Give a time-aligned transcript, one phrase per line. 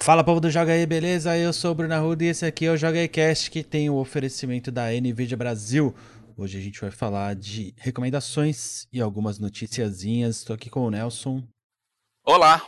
[0.00, 1.36] Fala povo do Joga aí, beleza?
[1.36, 3.90] Eu sou o Bruno Arruda e esse aqui é o Joga aí Cast que tem
[3.90, 5.94] o oferecimento da Nvidia Brasil.
[6.36, 10.36] Hoje a gente vai falar de recomendações e algumas noticiazinhas.
[10.36, 11.42] Estou aqui com o Nelson.
[12.24, 12.64] Olá.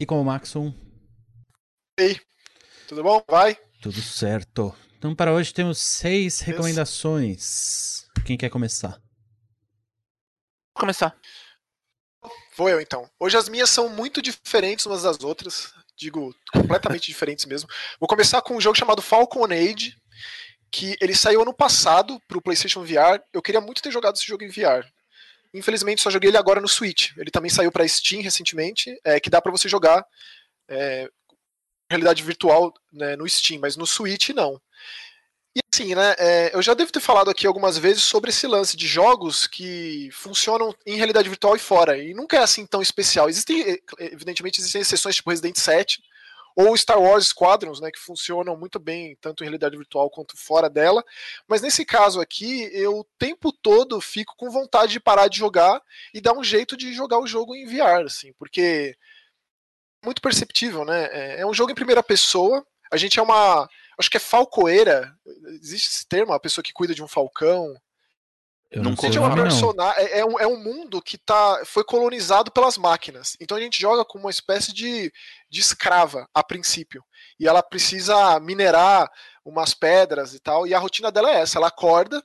[0.00, 0.74] E com o Maxon.
[1.96, 2.20] Ei,
[2.88, 3.22] tudo bom?
[3.30, 3.56] Vai?
[3.80, 4.74] Tudo certo.
[4.98, 8.08] Então para hoje temos seis recomendações.
[8.26, 9.00] Quem quer começar?
[10.74, 11.16] Vou começar.
[12.56, 13.08] Vou eu então.
[13.18, 17.68] Hoje as minhas são muito diferentes umas das outras digo, completamente diferentes mesmo.
[17.98, 19.96] Vou começar com um jogo chamado Falcon Age,
[20.70, 23.20] que ele saiu ano passado para o PlayStation VR.
[23.32, 24.86] Eu queria muito ter jogado esse jogo em VR.
[25.52, 27.16] Infelizmente, só joguei ele agora no Switch.
[27.16, 30.04] Ele também saiu para Steam recentemente, é, que dá para você jogar
[30.68, 31.10] é,
[31.90, 34.60] realidade virtual né, no Steam, mas no Switch não.
[35.58, 38.76] E assim, né, é, eu já devo ter falado aqui algumas vezes sobre esse lance
[38.76, 43.28] de jogos que funcionam em realidade virtual e fora, e nunca é assim tão especial.
[43.28, 46.00] Existem, evidentemente, existem exceções tipo Resident 7
[46.54, 50.70] ou Star Wars Squadrons, né, que funcionam muito bem tanto em realidade virtual quanto fora
[50.70, 51.04] dela,
[51.46, 55.80] mas nesse caso aqui, eu o tempo todo fico com vontade de parar de jogar
[56.14, 58.96] e dar um jeito de jogar o jogo em VR, assim, porque
[60.02, 63.68] é muito perceptível, né, é, é um jogo em primeira pessoa, a gente é uma
[63.98, 65.12] acho que é falcoeira.
[65.60, 67.74] Existe esse termo, a pessoa que cuida de um falcão.
[68.70, 72.52] Eu não, sei uma personagem, é, é, um, é um mundo que tá, foi colonizado
[72.52, 73.34] pelas máquinas.
[73.40, 75.10] Então a gente joga com uma espécie de,
[75.48, 77.02] de escrava, a princípio.
[77.40, 79.10] E ela precisa minerar
[79.42, 80.66] umas pedras e tal.
[80.66, 82.22] E a rotina dela é essa: ela acorda,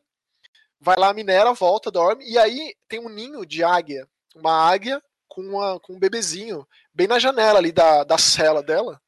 [0.82, 2.30] vai lá, minera, volta, dorme.
[2.30, 4.06] E aí tem um ninho de águia.
[4.36, 9.02] Uma águia com, uma, com um bebezinho, bem na janela ali da, da cela dela.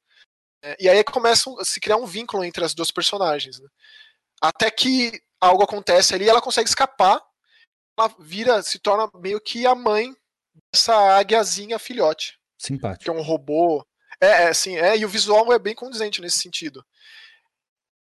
[0.66, 3.59] É, e aí começa a se criar um vínculo entre as duas personagens.
[3.59, 3.67] Né?
[4.41, 7.21] Até que algo acontece ali, ela consegue escapar,
[7.97, 10.11] ela vira, se torna meio que a mãe
[10.73, 12.39] dessa águiazinha filhote.
[12.58, 13.03] Simpático.
[13.03, 13.86] Que é um robô.
[14.19, 16.83] É, é, assim, é, e o visual é bem condizente nesse sentido.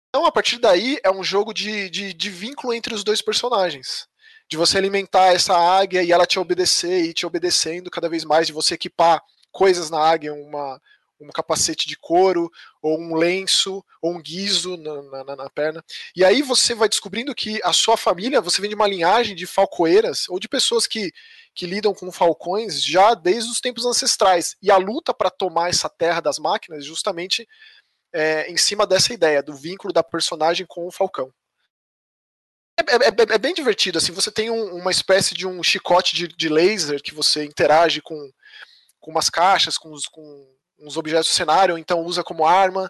[0.08, 4.08] Então, a partir daí, é um jogo de, de, de vínculo entre os dois personagens.
[4.50, 8.48] De você alimentar essa águia e ela te obedecer e te obedecendo cada vez mais,
[8.48, 10.80] de você equipar coisas na águia, uma,
[11.20, 12.52] um capacete de couro,
[12.82, 15.84] ou um lenço, ou um guiso na, na, na, perna.
[16.16, 19.46] E aí você vai descobrindo que a sua família, você vem de uma linhagem de
[19.46, 21.12] falcoeiras, ou de pessoas que,
[21.56, 24.56] que lidam com falcões já desde os tempos ancestrais.
[24.62, 27.48] E a luta para tomar essa terra das máquinas justamente
[28.14, 31.34] é, em cima dessa ideia, do vínculo da personagem com o falcão.
[32.80, 36.16] É, é, é, é bem divertido, assim, você tem um, uma espécie de um chicote
[36.16, 38.32] de, de laser que você interage com,
[39.00, 42.90] com umas caixas, com, com uns objetos do cenário, então usa como arma.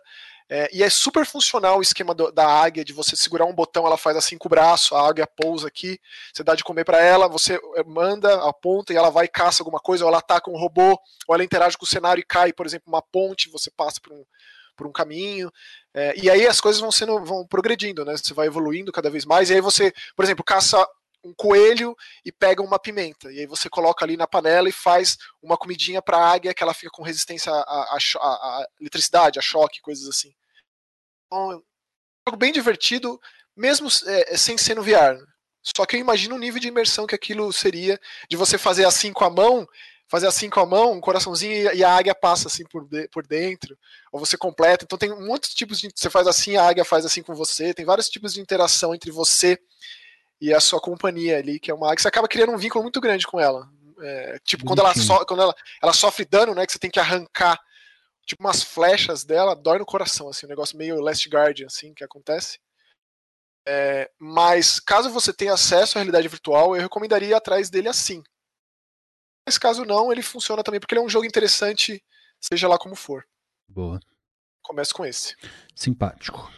[0.50, 3.88] É, e é super funcional o esquema do, da águia, de você segurar um botão,
[3.88, 6.00] ela faz assim com o braço, a águia pousa aqui,
[6.34, 9.64] você dá de comer para ela, você é, manda, aponta e ela vai e caça
[9.64, 12.52] alguma coisa, ou ela ataca um robô, ou ela interage com o cenário e cai,
[12.52, 14.24] por exemplo, uma ponte, você passa por um,
[14.76, 15.52] por um caminho.
[15.94, 18.16] É, e aí as coisas vão sendo vão progredindo, né?
[18.18, 20.86] Você vai evoluindo cada vez mais, e aí você, por exemplo, caça
[21.24, 21.96] um coelho
[22.26, 23.32] e pega uma pimenta.
[23.32, 26.62] E aí você coloca ali na panela e faz uma comidinha para a águia que
[26.62, 30.34] ela fica com resistência à, à, à, eletricidade, a choque, coisas assim.
[31.28, 31.64] Então, é um
[32.28, 33.20] jogo bem divertido,
[33.56, 35.18] mesmo é, é sem ser no VR.
[35.76, 39.14] Só que eu imagino o nível de imersão que aquilo seria de você fazer assim
[39.14, 39.66] com a mão,
[40.10, 43.26] fazer assim com a mão, um coraçãozinho e a águia passa assim por, de, por
[43.26, 43.78] dentro,
[44.12, 44.84] ou você completa.
[44.84, 45.90] Então tem muitos tipos de.
[45.96, 49.10] Você faz assim, a águia faz assim com você, tem vários tipos de interação entre
[49.10, 49.58] você
[50.44, 53.00] e a sua companhia ali, que é uma águia, você acaba criando um vínculo muito
[53.00, 53.66] grande com ela.
[54.02, 57.00] É, tipo, quando, ela, so, quando ela, ela sofre dano, né, que você tem que
[57.00, 57.58] arrancar
[58.26, 62.04] tipo umas flechas dela, dói no coração, assim, um negócio meio Last Guardian, assim, que
[62.04, 62.60] acontece.
[63.66, 68.22] É, mas caso você tenha acesso à realidade virtual, eu recomendaria ir atrás dele assim.
[69.48, 72.04] Mas caso não, ele funciona também, porque ele é um jogo interessante,
[72.42, 73.26] seja lá como for.
[73.70, 73.98] Boa.
[74.62, 75.38] Começa com esse.
[75.74, 76.52] Simpático.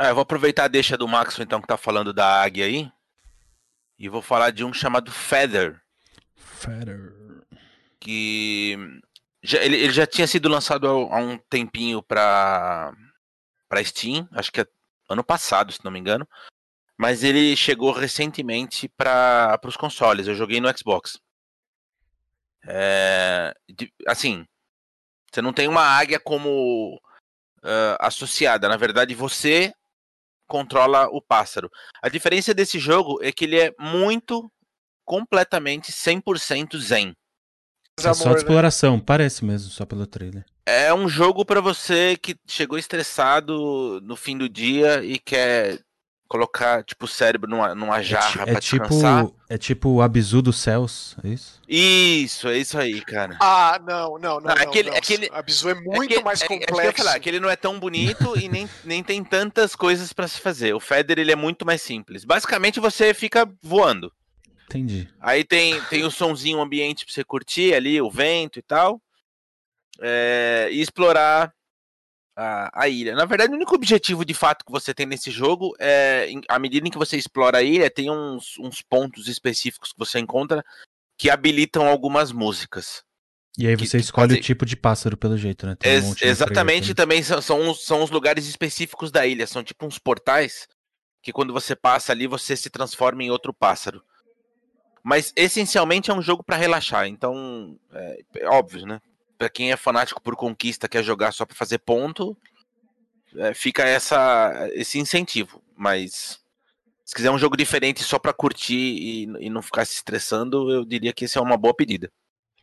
[0.00, 2.88] Ah, eu vou aproveitar a deixa do Max, então, que tá falando da águia aí.
[3.98, 5.82] E vou falar de um chamado Feather.
[6.36, 7.12] Feather.
[7.98, 8.76] Que.
[9.42, 12.92] Já, ele, ele, já tinha sido lançado há, um tempinho pra,
[13.68, 14.66] pra Steam, acho que é
[15.08, 16.28] ano passado, se não me engano.
[16.96, 20.28] Mas ele chegou recentemente para os consoles.
[20.28, 21.18] Eu joguei no Xbox.
[22.68, 24.46] É, de, assim,
[25.28, 27.00] você não tem uma águia como
[27.64, 28.68] uh, associada.
[28.68, 29.74] Na verdade, você
[30.48, 31.70] controla o pássaro.
[32.02, 34.50] A diferença desse jogo é que ele é muito,
[35.04, 37.12] completamente, 100% zen.
[37.98, 38.36] É só de né?
[38.38, 39.02] exploração, né?
[39.04, 40.44] parece mesmo, só pelo trailer.
[40.66, 45.80] É um jogo para você que chegou estressado no fim do dia e quer
[46.28, 49.26] colocar, tipo, o cérebro numa, numa jarra é, pra tipo, descansar.
[49.48, 51.60] é tipo o Abzu dos céus, é isso?
[51.66, 53.36] Isso, é isso aí, cara.
[53.40, 54.40] Ah, não, não, não.
[54.40, 54.96] Não, aquele- não.
[54.98, 57.00] aquele- A Bizu é muito É que- mais é- é isso que eu complexo.
[57.00, 60.28] ia falar, que ele não é tão bonito e nem, nem tem tantas coisas pra
[60.28, 60.74] se fazer.
[60.74, 62.24] O Feather, ele é muito mais simples.
[62.24, 64.12] Basicamente, você fica voando.
[64.66, 65.08] Entendi.
[65.18, 69.00] Aí tem, tem o sonzinho ambiente pra você curtir ali, o vento e tal.
[70.00, 71.52] É, e explorar
[72.40, 73.14] a, a ilha.
[73.14, 76.58] Na verdade, o único objetivo de fato que você tem nesse jogo é, em- à
[76.58, 80.64] medida em que você explora a ilha, tem uns, uns pontos específicos que você encontra
[81.18, 83.02] que habilitam algumas músicas.
[83.58, 85.72] E aí Que- você que escolhe pode- o tipo de pássaro, pelo jeito, né?
[85.72, 89.46] Um Ex- exatamente, também são, são, os, são lugares específicos da ilha.
[89.48, 90.68] São tipo uns portais
[91.20, 94.00] que quando você passa ali, você se transforma em outro pássaro.
[95.02, 97.06] Mas essencialmente é um jogo pra relaxar.
[97.08, 99.00] Então, é, é óbvio, né?
[99.38, 102.36] Pra quem é fanático por conquista, quer jogar só pra fazer ponto,
[103.36, 105.62] é, fica essa, esse incentivo.
[105.76, 106.40] Mas
[107.04, 110.84] se quiser um jogo diferente só pra curtir e, e não ficar se estressando, eu
[110.84, 112.10] diria que esse é uma boa pedida.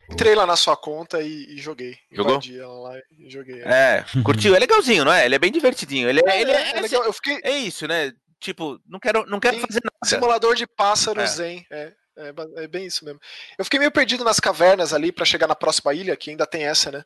[0.08, 1.96] Entrei lá na sua conta e, e joguei.
[2.12, 2.34] Jogou?
[2.34, 3.60] Invadi ela lá e joguei.
[3.62, 4.54] É, É, curtiu?
[4.54, 5.24] É legalzinho, não é?
[5.24, 6.08] Ele é bem divertidinho.
[6.08, 7.02] Ele, é- ele é, é legal.
[7.04, 7.40] Eu fiquei.
[7.42, 8.12] É isso, né?
[8.38, 9.96] Tipo, não quero, não quero Sim, fazer nada.
[10.04, 11.26] Simulador de pássaros É.
[11.26, 11.66] zen.
[11.72, 13.20] É, é, é bem isso mesmo.
[13.58, 16.64] Eu fiquei meio perdido nas cavernas ali pra chegar na próxima ilha, que ainda tem
[16.64, 17.04] essa, né?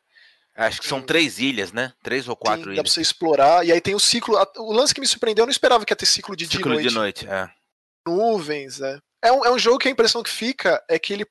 [0.55, 1.05] Acho que são Sim.
[1.05, 1.93] três ilhas, né?
[2.03, 2.91] Três ou quatro Tem- dá pra ilhas.
[2.93, 3.65] você explorar.
[3.65, 4.37] E aí tem o ciclo.
[4.57, 6.57] O lance que me surpreendeu, eu não esperava que ia ter ciclo de dia e
[6.57, 6.89] Ciclo noite.
[6.89, 7.49] de noite, é.
[8.05, 8.99] Nuvens, né?
[9.23, 11.25] É um, é um jogo que a impressão que fica é que ele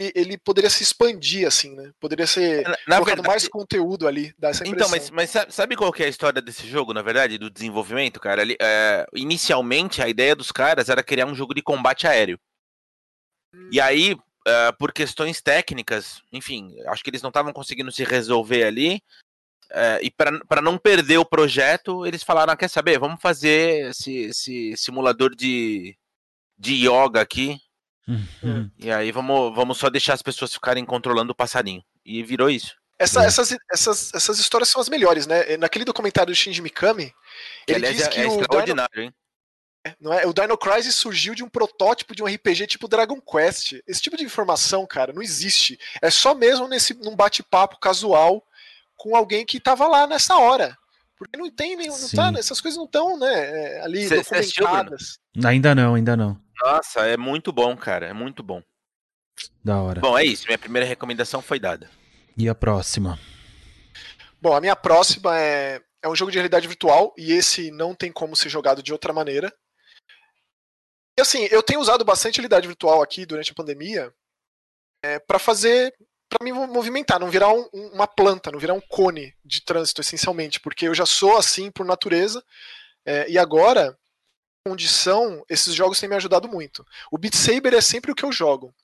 [0.00, 1.92] ele poderia se expandir, assim, né?
[2.00, 4.90] Poderia ser Na, na colocado verdade, mais conteúdo ali, dá essa então, impressão.
[4.90, 8.18] mas, mas sa- sabe qual que é a história desse jogo, na verdade, do desenvolvimento,
[8.18, 8.42] cara?
[8.42, 12.38] Ele, é, inicialmente, a ideia dos caras era criar um jogo de combate aéreo.
[13.70, 14.16] E aí,
[14.46, 19.02] é, por questões técnicas, enfim, acho que eles não estavam conseguindo se resolver ali.
[19.70, 22.98] é, e para não perder o projeto, eles falaram: "Ah, quer saber?
[22.98, 25.96] Vamos fazer esse, esse simulador de,
[26.58, 27.58] de yoga aqui.
[28.06, 28.70] Uhum.
[28.78, 31.82] E aí vamos, vamos só deixar as pessoas ficarem controlando o passarinho.
[32.04, 32.76] E virou isso.
[32.98, 33.26] Essa- É.
[33.26, 35.56] essas, essas, essas histórias são as melhores, né?
[35.56, 37.06] Naquele documentário do Shinji Mikami,
[37.66, 39.14] Que, ele aliás, diz é, que é o Dino, extraordinário, hein?
[40.00, 43.74] Não é, o Dino Crisis surgiu de um protótipo de um RPG tipo Dragon Quest.
[43.86, 45.78] Esse tipo de informação, cara, não existe.
[46.00, 48.42] É só mesmo nesse, num bate-papo casual
[48.96, 50.76] com alguém que tava lá nessa hora.
[51.18, 51.96] Porque não tem nenhum.
[51.96, 53.32] Não tá, essas coisas não estão, né,
[53.76, 55.18] é, ali Cê- cê documentadas.
[55.44, 56.40] Ainda não, ainda não.
[56.60, 58.06] Nossa, é muito bom, cara.
[58.06, 58.62] É muito bom.
[59.62, 60.00] Da hora.
[60.00, 60.46] Bom, é isso.
[60.46, 61.90] Minha primeira recomendação foi dada.
[62.36, 63.18] E a próxima?
[64.40, 68.12] Bom, a minha próxima é, é um jogo de realidade virtual e esse não tem
[68.12, 69.52] como ser jogado de outra maneira.
[71.18, 74.12] E assim, eu tenho usado bastante realidade virtual aqui durante a pandemia
[75.02, 75.94] é, para fazer,
[76.28, 80.00] para me movimentar, não virar um- um- uma planta, não virar um cone de trânsito
[80.00, 82.44] essencialmente, porque eu já sou assim por natureza
[83.06, 83.96] é, e agora
[84.66, 86.84] condição, esses jogos têm me ajudado muito.
[87.12, 88.74] O Beat Saber é sempre o que eu jogo,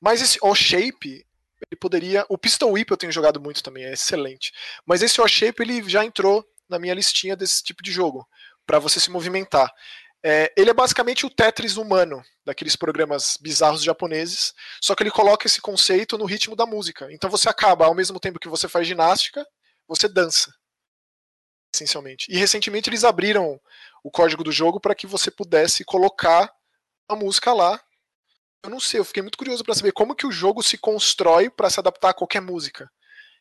[0.00, 1.24] mas esse O-Shape
[1.70, 2.26] ele poderia.
[2.28, 4.52] O Pistol Whip eu tenho jogado muito também, é excelente.
[4.84, 8.26] Mas esse O-Shape ele já entrou na minha listinha desse tipo de jogo,
[8.66, 9.72] para você se movimentar.
[10.22, 14.52] É, ele é basicamente o Tetris humano, daqueles programas bizarros japoneses,
[14.82, 17.08] só que ele coloca esse conceito no ritmo da música.
[17.10, 19.46] Então você acaba, ao mesmo tempo que você faz ginástica,
[19.88, 20.52] você dança.
[21.74, 22.26] Essencialmente.
[22.30, 23.58] E recentemente eles abriram
[24.04, 26.52] o código do jogo para que você pudesse colocar
[27.08, 27.80] a música lá
[28.62, 31.48] eu não sei, eu fiquei muito curioso para saber como que o jogo se constrói
[31.48, 32.90] para se adaptar a qualquer música.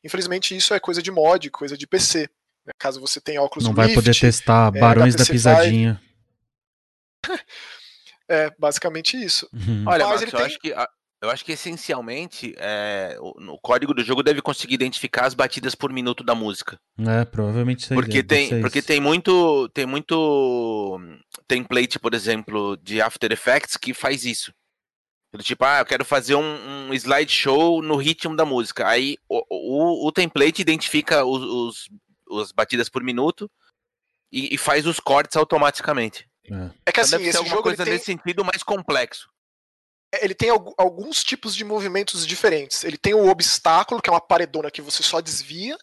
[0.03, 2.29] Infelizmente isso é coisa de mod, coisa de PC.
[2.65, 2.71] né?
[2.79, 6.01] Caso você tenha óculos Não vai Rift, poder testar é, Barões da HTC Pisadinha.
[8.29, 9.47] é basicamente isso.
[9.53, 9.85] Uhum.
[9.87, 10.73] Olha, Mas Max, eu, tem- acho que,
[11.21, 15.75] eu acho que essencialmente é, o, o código do jogo deve conseguir identificar as batidas
[15.75, 16.79] por minuto da música.
[16.99, 23.01] É, provavelmente aí Porque tem, porque tem muito, tem muito hum, template, por exemplo, de
[23.01, 24.53] After Effects que faz isso.
[25.39, 28.87] Tipo, ah, eu quero fazer um, um slideshow no ritmo da música.
[28.87, 33.49] Aí o, o, o template identifica os, os, as batidas por minuto
[34.31, 36.28] e, e faz os cortes automaticamente.
[36.51, 36.71] É.
[36.85, 39.29] É que Então assim, deve esse jogo ele coisa tem, nesse sentido mais complexo.
[40.21, 42.83] ele tem algu- alguns tipos de movimentos diferentes.
[42.83, 45.77] Ele tem o obstáculo, que é uma paredona que você só desvia.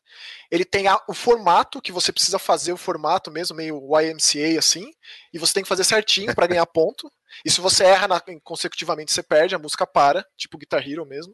[0.50, 4.90] Ele tem a- o formato, que você precisa fazer o formato mesmo, meio YMCA assim.
[5.32, 7.10] E você tem que fazer certinho para ganhar ponto.
[7.44, 11.32] E se você erra na- consecutivamente, você perde, a música para, tipo Guitar Hero mesmo.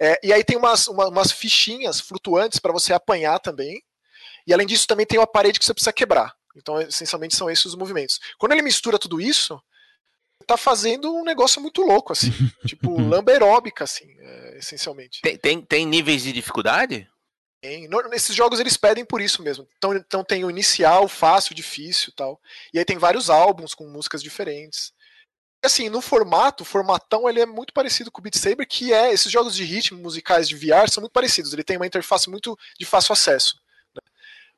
[0.00, 3.80] É, e aí tem umas, uma- umas fichinhas flutuantes para você apanhar também.
[4.46, 6.34] E além disso, também tem uma parede que você precisa quebrar.
[6.54, 8.20] Então, essencialmente, são esses os movimentos.
[8.38, 9.60] Quando ele mistura tudo isso,
[10.46, 12.30] tá fazendo um negócio muito louco, assim.
[12.66, 15.20] tipo, lamba aeróbica, assim, é, essencialmente.
[15.22, 17.08] Tem, tem, tem níveis de dificuldade?
[17.60, 17.88] Tem.
[18.10, 19.66] Nesses jogos eles pedem por isso mesmo.
[19.78, 22.40] Então, então tem o inicial, fácil, difícil e tal.
[22.72, 24.92] E aí tem vários álbuns com músicas diferentes.
[25.64, 29.14] Assim, no formato, o formatão ele é muito parecido com o Beat Saber, que é
[29.14, 31.54] esses jogos de ritmo musicais de VR são muito parecidos.
[31.54, 33.56] Ele tem uma interface muito de fácil acesso.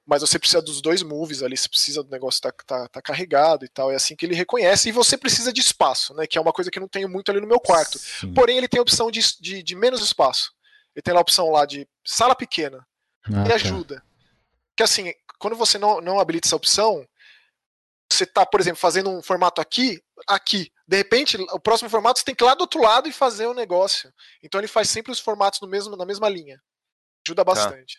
[0.07, 3.65] Mas você precisa dos dois moves ali, você precisa do negócio tá, tá, tá carregado
[3.65, 3.91] e tal.
[3.91, 4.89] É assim que ele reconhece.
[4.89, 6.27] E você precisa de espaço, né?
[6.29, 7.99] Que é uma coisa que eu não tenho muito ali no meu quarto.
[7.99, 8.33] Sim.
[8.33, 10.53] Porém, ele tem a opção de, de, de menos espaço.
[10.95, 12.87] Ele tem lá a opção lá de sala pequena
[13.25, 13.55] Ah, e tá.
[13.57, 14.03] ajuda.
[14.77, 17.05] Que assim, quando você não, não habilita essa opção,
[18.11, 20.71] você tá, por exemplo, fazendo um formato aqui, aqui.
[20.87, 23.47] De repente, o próximo formato você tem que ir lá do outro lado e fazer
[23.47, 24.13] o negócio.
[24.41, 26.63] Então ele faz sempre os formatos no mesmo, na mesma linha.
[27.27, 27.99] Ajuda bastante.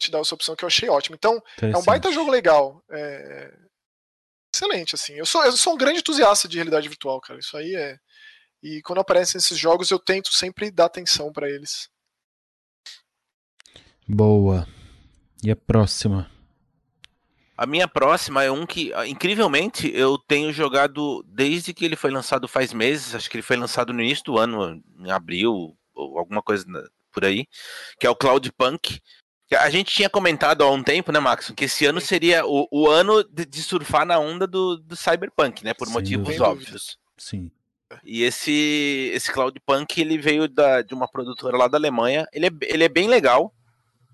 [0.00, 1.14] Te dá essa opção que eu achei ótimo.
[1.14, 2.82] Então, é um baita jogo legal.
[2.90, 3.54] É...
[4.52, 5.12] Excelente, assim.
[5.12, 7.38] Eu sou, eu sou um grande entusiasta de realidade virtual, cara.
[7.38, 7.96] Isso aí é.
[8.62, 11.88] E quando aparecem esses jogos, eu tento sempre dar atenção pra eles.
[14.08, 14.66] Boa.
[15.42, 16.30] E a próxima?
[17.56, 22.10] A minha próxima é um que, ah, incrivelmente, eu tenho jogado desde que ele foi
[22.10, 23.14] lançado faz meses.
[23.14, 26.64] Acho que ele foi lançado no início do ano, em abril, ou alguma coisa
[27.12, 27.46] por aí.
[27.98, 29.00] Que é o Cloud Punk.
[29.58, 31.52] A gente tinha comentado há um tempo, né, Max?
[31.56, 32.06] Que esse ano Sim.
[32.06, 35.74] seria o, o ano de, de surfar na onda do, do Cyberpunk, né?
[35.74, 36.98] Por Sem motivos óbvios.
[37.18, 37.50] Sim.
[38.04, 42.26] E esse, esse Cloud Punk, ele veio da, de uma produtora lá da Alemanha.
[42.32, 43.52] Ele é, ele é bem legal.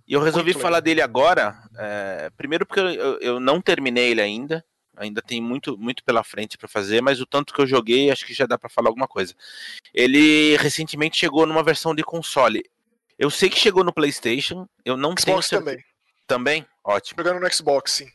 [0.09, 0.83] E eu resolvi Muito falar legal.
[0.83, 1.55] dele agora.
[1.78, 4.64] é, primeiro porque eu, eu- eu não terminei ele ainda.
[4.97, 8.25] Ainda tem muito, muito pela frente para fazer, mas o tanto que eu joguei, acho
[8.25, 9.35] que já dá para falar alguma coisa.
[9.93, 12.64] Ele recentemente chegou numa versão de console.
[13.19, 14.69] Eu sei que chegou no PlayStation.
[14.85, 15.71] Eu não tenho Xbox certeza.
[15.71, 15.85] também.
[16.27, 16.67] Também?
[16.85, 17.23] Ótimo.
[17.23, 18.11] Jogando no Xbox, sim.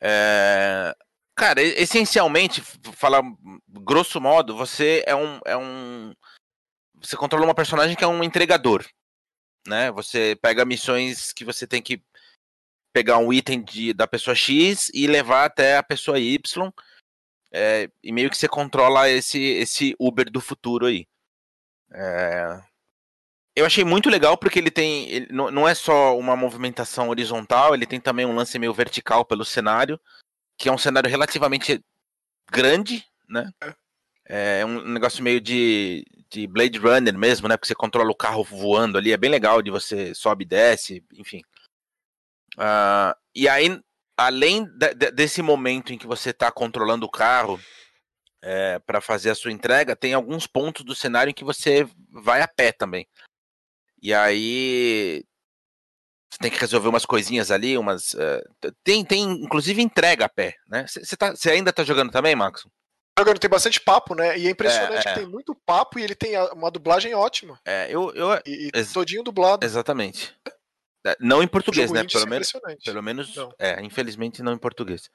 [0.00, 0.94] É,
[1.36, 2.60] Cara, essencialmente,
[2.92, 3.22] falar
[3.68, 6.14] grosso modo, você é um, é um.
[7.00, 8.86] Você controla uma personagem que é um entregador.
[9.66, 9.90] Né?
[9.92, 12.00] Você pega missões que você tem que
[12.92, 16.70] pegar um item de, da pessoa X e levar até a pessoa Y.
[17.52, 21.04] é, e meio que você controla esse, esse Uber do futuro aí.
[21.92, 22.62] É,
[23.56, 25.08] Eu achei muito legal porque ele tem.
[25.08, 29.24] ele não, não é só uma movimentação horizontal, ele tem também um lance meio vertical
[29.24, 30.00] pelo cenário,
[30.58, 31.80] que é um cenário relativamente
[32.50, 33.50] grande, né?
[34.26, 37.56] É um negócio meio de, de Blade Runner mesmo, né?
[37.56, 41.04] Porque você controla o carro voando ali, é bem legal de você sobe e desce,
[41.14, 41.42] enfim.
[42.56, 43.80] Ah, e aí,
[44.16, 47.60] além de- de- desse momento em que você está controlando o carro
[48.86, 52.48] para fazer a sua entrega, tem alguns pontos do cenário em que você vai a
[52.48, 53.08] pé também.
[54.04, 55.24] E aí
[56.30, 58.14] você tem que resolver umas coisinhas ali, umas.
[58.14, 58.44] eh,
[58.84, 60.84] tem, tem, inclusive, entrega a pé, né?
[60.86, 62.66] Você tá, ainda tá jogando também, Max?
[63.18, 64.38] Jogando tem bastante papo, né?
[64.38, 65.14] E é impressionante É, é.
[65.14, 67.58] que tem muito papo e ele tem uma dublagem ótima.
[67.64, 68.28] É, eu, eu.
[68.44, 69.64] E, e todinho dublado.
[69.64, 70.36] Exatamente.
[71.06, 72.04] É, Não em português, né?
[72.04, 72.52] Pelo é menos,
[72.84, 73.54] pelo menos Não.
[73.58, 75.08] é, infelizmente não em português.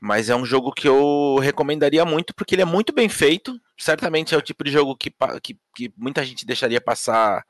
[0.00, 3.60] Mas é um jogo que eu recomendaria muito porque ele é muito bem feito.
[3.76, 5.12] Certamente é o tipo de jogo que,
[5.42, 7.44] que, que muita gente deixaria passar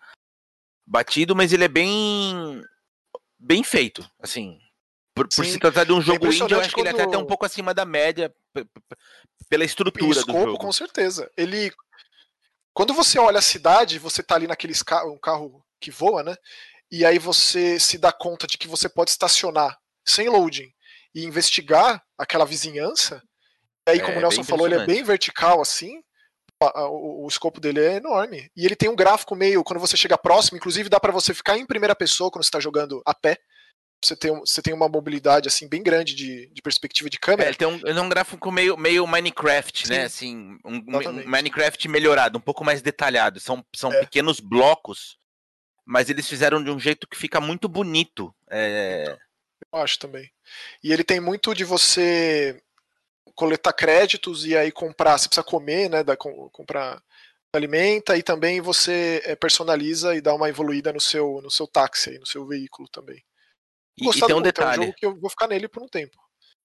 [0.88, 2.62] batido, mas ele é bem
[3.38, 4.58] bem feito, assim.
[5.14, 7.18] Por, por se tratar de um jogo indie, eu acho que ele é até até
[7.18, 8.32] um pouco acima da média
[9.48, 10.58] pela estrutura do escopo, jogo.
[10.58, 11.30] com certeza.
[11.36, 11.72] Ele.
[12.72, 14.72] Quando você olha a cidade, você tá ali naquele
[15.06, 16.36] um carro que voa, né?
[16.90, 19.76] E aí você se dá conta de que você pode estacionar
[20.06, 20.72] sem loading
[21.14, 23.22] e investigar aquela vizinhança.
[23.86, 26.00] E aí, É, como o bem Nelson falou, ele é bem vertical assim.
[26.60, 28.50] O, o escopo dele é enorme.
[28.56, 29.62] E ele tem um gráfico meio.
[29.62, 32.58] Quando você chega próximo, inclusive dá pra você ficar em primeira pessoa quando você tá
[32.60, 33.38] jogando a pé.
[34.02, 37.48] Você tem, você tem uma mobilidade assim bem grande de, de perspectiva de É, câmera.
[37.50, 39.92] ele tem um, ele é um gráfico meio, meio Minecraft, Sim.
[39.92, 40.04] né?
[40.04, 41.26] Assim, um, um.
[41.28, 43.40] Minecraft melhorado, um pouco mais detalhado.
[43.40, 44.00] São, são É.
[44.00, 45.16] pequenos blocos,
[45.84, 48.32] mas eles fizeram de um jeito que fica muito bonito.
[48.48, 49.16] É,
[49.72, 50.30] Eu acho também.
[50.82, 52.60] E ele tem muito de você
[53.38, 56.02] coletar créditos e aí comprar, você precisa comer, né?
[56.04, 57.02] Da, com- comprar
[57.54, 62.10] alimenta e também você eh, personaliza e dá uma evoluída no seu no seu táxi,
[62.10, 63.22] aí, no seu veículo também.
[63.98, 65.88] e, e tem um É um detalhe, jogo que eu vou ficar nele por um
[65.88, 66.16] tempo.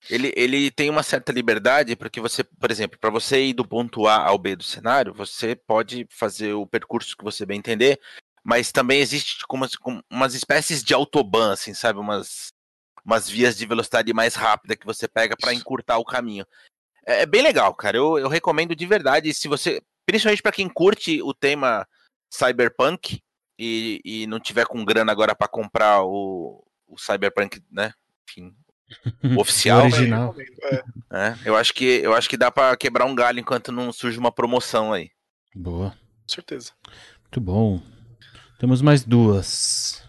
[0.10, 4.08] ele, ele tem uma certa liberdade, porque você, por exemplo, para você ir do ponto
[4.08, 8.00] A ao B do cenário, você pode fazer o percurso que você bem entender,
[8.44, 12.00] mas também existe tipo, umas, como umas espécies de autobahn, assim, sabe?
[12.00, 12.53] Umas,
[13.06, 16.46] umas vias de velocidade mais rápida que você pega para encurtar o caminho.
[17.06, 17.98] É, é bem legal, cara.
[17.98, 19.34] Eu, eu recomendo de verdade.
[19.34, 21.88] Se você, principalmente para quem curte o tema
[22.32, 23.22] cyberpunk
[23.60, 27.94] e, e não tiver com grana agora para comprar o, o cyberpunk, né?
[28.30, 28.56] Enfim,
[29.38, 30.36] oficial, O original.
[31.12, 31.36] É.
[31.46, 34.32] Eu acho que eu acho que dá para quebrar um galho enquanto não surge uma
[34.32, 35.12] promoção aí.
[35.56, 35.92] Boa.
[35.92, 36.72] com certeza.
[37.22, 37.82] Muito bom.
[38.60, 40.02] Temos mais duas.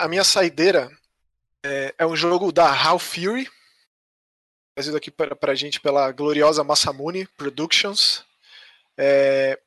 [0.00, 0.90] A minha saideira
[1.64, 3.50] é, é um jogo da Half Fury,
[4.76, 8.24] trazido aqui pra, pra gente pela gloriosa Masamune Productions.
[8.98, 9.58] É,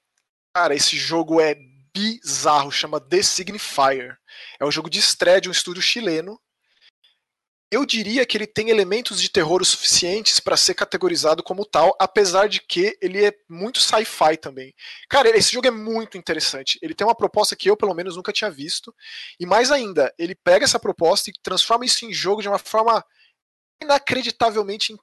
[0.56, 1.56] cara, esse jogo é
[1.94, 4.18] bizarro, chama The Signifier.
[4.60, 6.40] É um jogo de estreia de um estúdio chileno
[7.70, 12.48] eu diria que ele tem elementos de terror suficientes para ser categorizado como tal, apesar
[12.48, 14.74] de que ele é muito sci-fi também.
[15.10, 16.80] Cara, esse jogo é muito interessante.
[16.82, 18.96] Ele tem uma proposta que eu, pelo menos, nunca tinha visto.
[19.38, 23.04] E mais ainda, ele pega essa proposta e transforma isso em jogo de uma forma
[23.82, 24.96] inacreditavelmente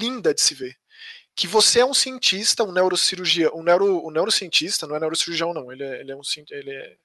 [0.00, 0.76] linda de se ver.
[1.34, 5.72] Que você é um cientista, um neurocirurgião, um, neuro, um neurocientista, não é neurocirurgião, não.
[5.72, 6.96] Ele é, ele é um ele é,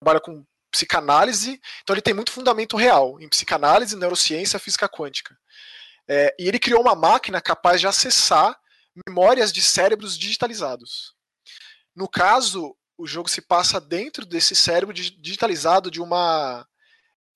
[0.00, 5.38] trabalha com psicanálise, então ele tem muito fundamento real em psicanálise, neurociência, física quântica.
[6.08, 8.58] É, e ele criou uma máquina capaz de acessar
[9.06, 11.14] memórias de cérebros digitalizados.
[11.94, 16.66] No caso, o jogo se passa dentro desse cérebro digitalizado de uma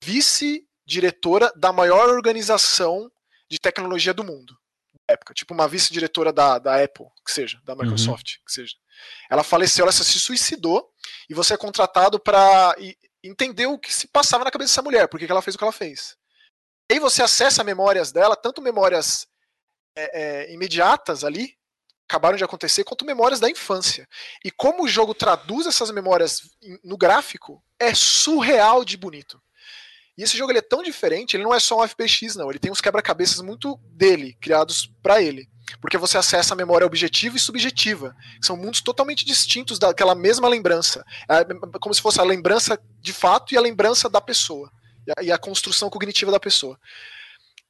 [0.03, 3.09] vice-diretora da maior organização
[3.49, 4.57] de tecnologia do mundo.
[5.07, 7.79] Época, tipo uma vice-diretora da, da Apple, que seja, da uhum.
[7.79, 8.43] Microsoft, uhum.
[8.45, 8.75] que seja.
[9.29, 10.89] Ela faleceu, ela se suicidou
[11.29, 12.75] e você é contratado para
[13.23, 15.63] entendeu o que se passava na cabeça dessa mulher, por que ela fez o que
[15.63, 16.15] ela fez.
[16.89, 19.27] E aí você acessa memórias dela, tanto memórias
[19.95, 21.55] é, é, imediatas ali,
[22.07, 24.07] acabaram de acontecer, quanto memórias da infância.
[24.43, 26.41] E como o jogo traduz essas memórias
[26.83, 29.39] no gráfico, é surreal de bonito.
[30.19, 32.49] E esse jogo ele é tão diferente, ele não é só um FPX, não.
[32.49, 35.47] Ele tem uns quebra-cabeças muito dele, criados para ele.
[35.79, 38.13] Porque você acessa a memória objetiva e subjetiva.
[38.41, 41.05] São mundos totalmente distintos daquela mesma lembrança.
[41.29, 44.69] É como se fosse a lembrança de fato e a lembrança da pessoa.
[45.21, 46.77] E a, construção cognitiva da pessoa.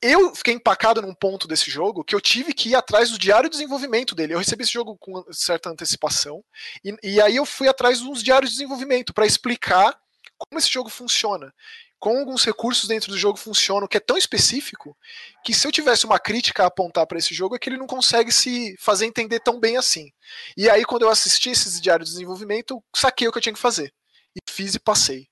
[0.01, 3.47] Eu fiquei empacado num ponto desse jogo que eu tive que ir atrás do diário
[3.47, 4.33] de desenvolvimento dele.
[4.33, 6.43] Eu recebi esse jogo com certa antecipação.
[6.83, 9.95] E, e aí eu fui atrás dos diários de desenvolvimento para explicar
[10.39, 11.53] como esse jogo funciona
[11.99, 14.97] com alguns recursos dentro do jogo funcionam, que é tão específico,
[15.43, 17.85] que se eu tivesse uma crítica a apontar para esse jogo é que ele não
[17.85, 20.09] consegue se fazer entender tão bem assim.
[20.55, 23.59] E aí, quando eu assisti esses diários de desenvolvimento, saquei o que eu tinha que
[23.59, 23.93] fazer.
[24.33, 25.27] E fiz e passei.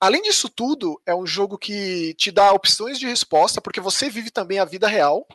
[0.00, 4.30] Além disso tudo, é um jogo que te dá opções de resposta, porque você vive
[4.30, 5.26] também a vida real,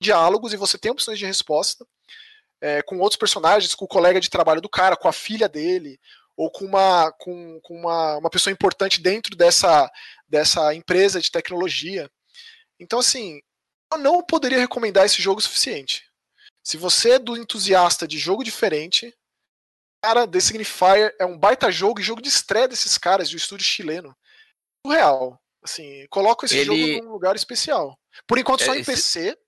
[0.00, 1.86] diálogos, e você tem opções de resposta.
[2.60, 5.98] É, com outros personagens, com o colega de trabalho do cara, com a filha dele,
[6.38, 9.90] ou com uma, com, com uma, uma pessoa importante dentro dessa,
[10.28, 12.08] dessa empresa de tecnologia.
[12.78, 13.42] Então, assim,
[13.92, 16.08] eu não poderia recomendar esse jogo o suficiente.
[16.62, 19.12] Se você é do entusiasta de jogo diferente,
[20.00, 23.38] cara, The Signifier é um baita jogo e jogo de estreia desses caras, de um
[23.38, 24.16] estúdio chileno.
[24.86, 25.42] Surreal.
[25.60, 26.92] Assim, coloco esse Ele...
[26.92, 27.98] jogo num lugar especial.
[28.28, 28.92] Por enquanto, só é, em esse...
[28.92, 29.38] PC,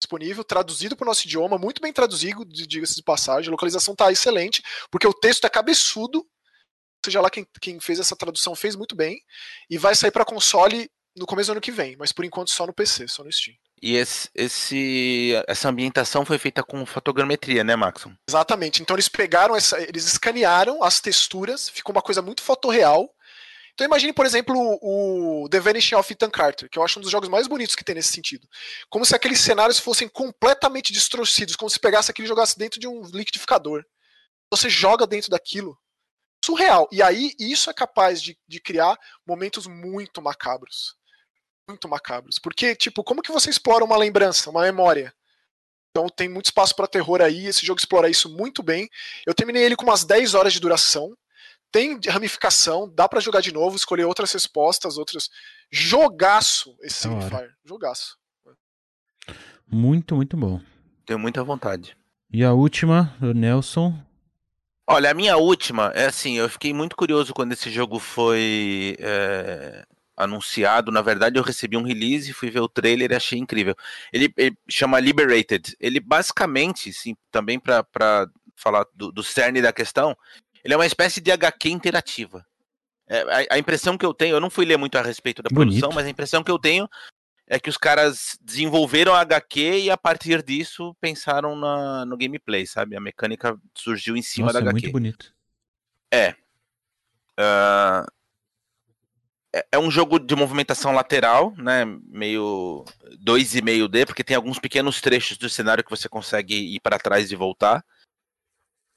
[0.00, 3.48] disponível, traduzido para o nosso idioma, muito bem traduzido, diga-se de passagem.
[3.48, 6.26] A localização está excelente, porque o texto é cabeçudo.
[7.04, 9.20] Seja lá quem, quem fez essa tradução fez muito bem.
[9.70, 12.66] E vai sair para console no começo do ano que vem, mas por enquanto só
[12.66, 13.56] no PC, só no Steam.
[13.82, 18.12] E esse, esse, essa ambientação foi feita com fotogrametria, né, Maxon?
[18.28, 18.82] Exatamente.
[18.82, 23.10] Então eles pegaram essa, eles escanearam as texturas, ficou uma coisa muito fotorreal
[23.76, 27.10] então imagine, por exemplo, o The Vanishing of Ethan Carter, que eu acho um dos
[27.10, 28.48] jogos mais bonitos que tem nesse sentido.
[28.88, 32.88] Como se aqueles cenários fossem completamente distorcidos, como se pegasse aquilo e jogasse dentro de
[32.88, 33.84] um liquidificador.
[34.50, 35.78] Você joga dentro daquilo.
[36.42, 36.88] Surreal.
[36.90, 40.96] E aí, isso é capaz de, de criar momentos muito macabros.
[41.68, 42.38] Muito macabros.
[42.38, 45.14] Porque, tipo, como que você explora uma lembrança, uma memória?
[45.90, 48.88] Então tem muito espaço para terror aí, esse jogo explora isso muito bem.
[49.26, 51.14] Eu terminei ele com umas 10 horas de duração
[51.70, 55.28] tem ramificação, dá para jogar de novo, escolher outras respostas, outras.
[55.70, 57.50] Jogaço esse Signifier.
[57.64, 58.16] Jogaço.
[59.70, 60.60] Muito, muito bom.
[61.04, 61.96] Tenho muita vontade.
[62.32, 63.94] E a última, do Nelson.
[64.88, 69.84] Olha, a minha última é assim, eu fiquei muito curioso quando esse jogo foi é,
[70.16, 70.92] anunciado.
[70.92, 73.74] Na verdade, eu recebi um release, fui ver o trailer e achei incrível.
[74.12, 75.76] Ele, ele chama Liberated.
[75.80, 77.84] Ele basicamente, sim, também para
[78.54, 80.16] falar do, do cerne da questão,
[80.66, 82.44] ele é uma espécie de HQ interativa.
[83.06, 85.48] É, a, a, impressão que eu tenho, eu não fui ler muito a respeito da
[85.48, 85.78] Bonito.
[85.78, 86.88] produção, mas a impressão que eu tenho
[87.46, 92.66] é que os caras desenvolveram a HQ e a partir disso pensaram na, no gameplay,
[92.66, 92.96] sabe?
[92.96, 94.82] A mecânica surgiu em cima Nossa, da é HQ.
[94.82, 95.32] muito bonito.
[96.10, 96.30] É.
[97.38, 98.04] Uh,
[99.54, 99.66] é.
[99.70, 101.84] É um jogo de movimentação lateral, né?
[102.08, 102.84] Meio
[103.24, 107.36] 2,5D, porque tem alguns pequenos trechos do cenário que você consegue ir para trás e
[107.36, 107.84] voltar.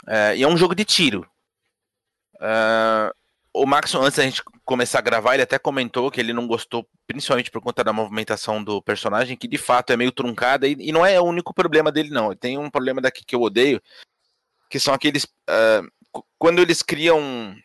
[0.08, 1.30] É, e é um jogo de tiro.
[2.40, 3.12] Uh,
[3.54, 6.88] o Max, antes da gente começar a gravar, ele até comentou que ele não gostou,
[7.08, 10.92] principalmente por conta da movimentação do personagem, que de fato é meio truncada, e, e
[10.92, 12.36] não é o único problema dele, não.
[12.36, 13.82] Tem um problema daqui que eu odeio,
[14.70, 15.24] que são aqueles.
[15.50, 17.56] Uh, quando eles criam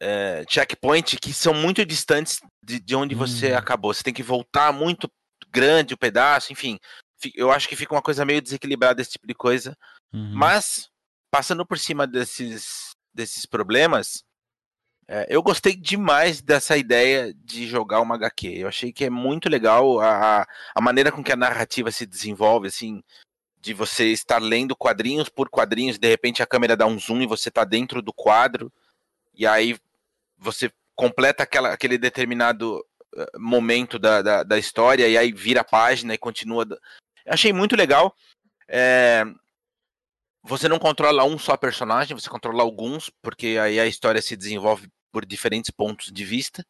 [0.00, 3.56] é, checkpoint que são muito distantes de, de onde você Hum.
[3.58, 3.92] acabou.
[3.94, 5.10] Você tem que voltar muito
[5.50, 6.78] grande o pedaço, enfim.
[7.18, 9.76] Fi- Eu acho que fica uma coisa meio desequilibrada esse tipo de coisa.
[10.12, 10.32] Uhum.
[10.34, 10.88] Mas,
[11.30, 12.85] passando por cima desses,
[13.16, 14.22] desses problemas,
[15.08, 18.48] é, eu gostei demais dessa ideia de jogar uma HQ.
[18.48, 20.42] Eu achei que é muito legal a,
[20.74, 23.02] a- maneira com que a narrativa se desenvolve, assim,
[23.60, 27.26] de você estar lendo quadrinhos por quadrinhos, de repente a câmera dá um zoom e
[27.26, 28.72] você tá dentro do quadro,
[29.34, 29.76] e aí
[30.38, 32.84] você completa aquela, aquele determinado
[33.16, 36.64] eh, momento da, da, da história, e aí vira a página e continua.
[37.24, 38.14] Eu achei muito legal.
[38.68, 39.24] É,
[40.46, 44.88] Você não controla um só personagem, você controla alguns, porque aí a história se desenvolve
[45.10, 46.64] por diferentes pontos de vista.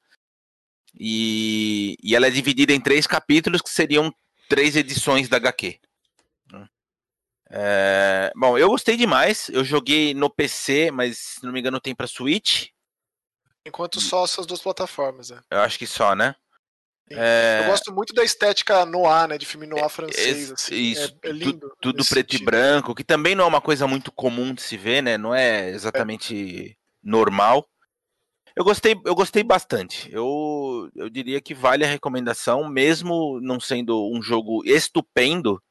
[0.98, 4.14] E, e ela é dividida em três capítulos que seriam
[4.48, 5.78] três edições da HQ.
[6.50, 6.68] né?
[7.50, 9.50] É, bom, eu gostei demais.
[9.50, 12.68] Eu joguei no PC, mas se não me engano tem para Switch.
[13.66, 15.40] Enquanto só essas duas plataformas, né?
[15.50, 16.34] Eu acho que só, né?
[17.11, 19.38] É, Eu gosto muito da estética noir, né?
[19.38, 20.75] De filme noir francês, esse- assim.
[20.75, 21.71] isso, é, é lindo.
[21.81, 22.45] tudo preto e sentido.
[22.47, 25.16] branco, que também não é uma coisa muito comum de se ver, né?
[25.16, 27.64] Não é exatamente normal.
[28.57, 30.11] Eu gostei, eu gostei bastante.
[30.11, 35.62] Eu, eu diria que vale a recomendação, mesmo não sendo um jogo estupendo.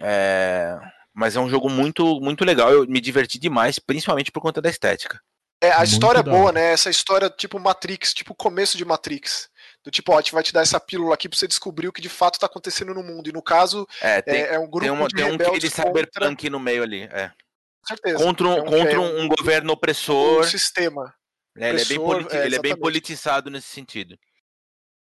[0.00, 0.78] É,
[1.14, 2.70] mas é um jogo muito, muito legal.
[2.72, 5.20] Eu me diverti demais, principalmente por conta da estética.
[5.62, 6.72] É, a Muito história é boa, né?
[6.72, 9.49] Essa história tipo Matrix, tipo o começo de Matrix.
[9.84, 11.92] Do tipo, ó, a gente vai te dar essa pílula aqui pra você descobrir o
[11.92, 13.28] que de fato tá acontecendo no mundo.
[13.28, 15.58] E no caso, É, tem, é, é um grupo tem, uma, de tem um quê
[15.58, 15.86] de contra...
[15.86, 17.02] cyberpunk no meio ali.
[17.04, 17.28] É.
[17.80, 18.18] Com certeza.
[18.24, 20.44] Contra, um, É um- contra é um, um- governo opressor.
[20.44, 21.14] sistema.
[21.56, 21.70] né?
[21.70, 24.18] Ele, é bem politi- é, ele é bem politizado nesse sentido.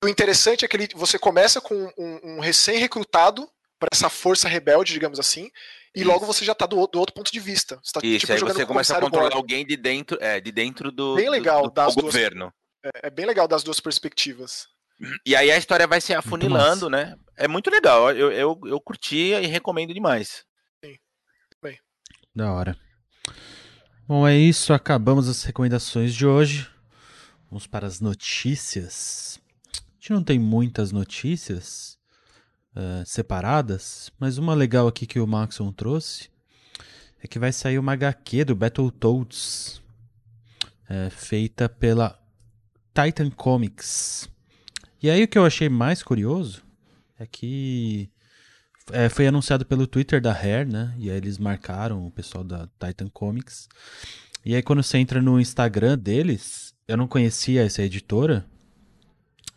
[0.04, 4.94] O interessante é que ele, você começa com um, um recém-recrutado para essa força rebelde,
[4.94, 5.50] digamos assim,
[5.96, 6.08] e Isso.
[6.08, 7.80] logo você já tá do, do outro ponto de vista.
[7.84, 9.38] Você tá Isso, tipo, aí você começa a controlar Gordon.
[9.38, 12.54] alguém de dentro, é, de dentro do, Bem do- legal, do, do duas- governo.
[12.84, 14.68] É, é bem legal das duas perspectivas.
[15.26, 17.16] E aí a história vai se afunilando, né?
[17.38, 18.12] É muito legal.
[18.12, 20.46] Eu, eu, eu curti e recomendo demais.
[22.36, 22.78] Da hora.
[24.08, 24.72] Bom, é isso.
[24.72, 26.70] Acabamos as recomendações de hoje.
[27.50, 29.40] Vamos para as notícias.
[29.76, 31.98] A gente não tem muitas notícias
[32.76, 36.30] eh, separadas, mas uma legal aqui que o Maxon trouxe
[37.22, 39.82] é que vai sair uma HQ do Battletoads,
[40.88, 42.18] eh, feita pela
[42.94, 44.30] Titan Comics.
[45.02, 46.64] E aí o que eu achei mais curioso
[47.18, 48.10] é que
[48.92, 50.94] é, foi anunciado pelo Twitter da Rare, né?
[50.98, 53.68] E aí eles marcaram o pessoal da Titan Comics.
[54.46, 58.46] E aí quando você entra no Instagram deles, eu não conhecia essa editora,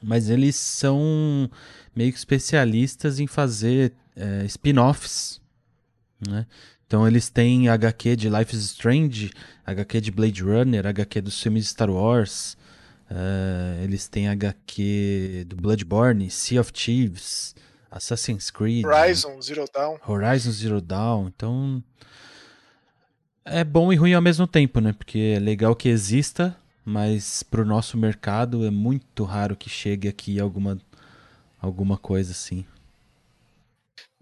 [0.02, 1.50] mas eles são
[1.94, 5.40] meio que especialistas em fazer é, spin-offs,
[6.26, 6.46] né?
[6.86, 9.30] Então eles têm HQ de Life is Strange,
[9.64, 12.56] HQ de Blade Runner, HQ dos filmes de Star Wars,
[13.14, 17.54] é, eles têm HQ do Bloodborne, Sea of Thieves,
[17.90, 19.98] Assassin's Creed, Horizon, Zero Dawn.
[20.06, 21.84] Horizon Zero Dawn, então
[23.44, 24.94] é bom e ruim ao mesmo tempo, né?
[24.94, 30.40] Porque é legal que exista, mas pro nosso mercado é muito raro que chegue aqui
[30.40, 30.78] alguma
[31.60, 32.64] alguma coisa assim.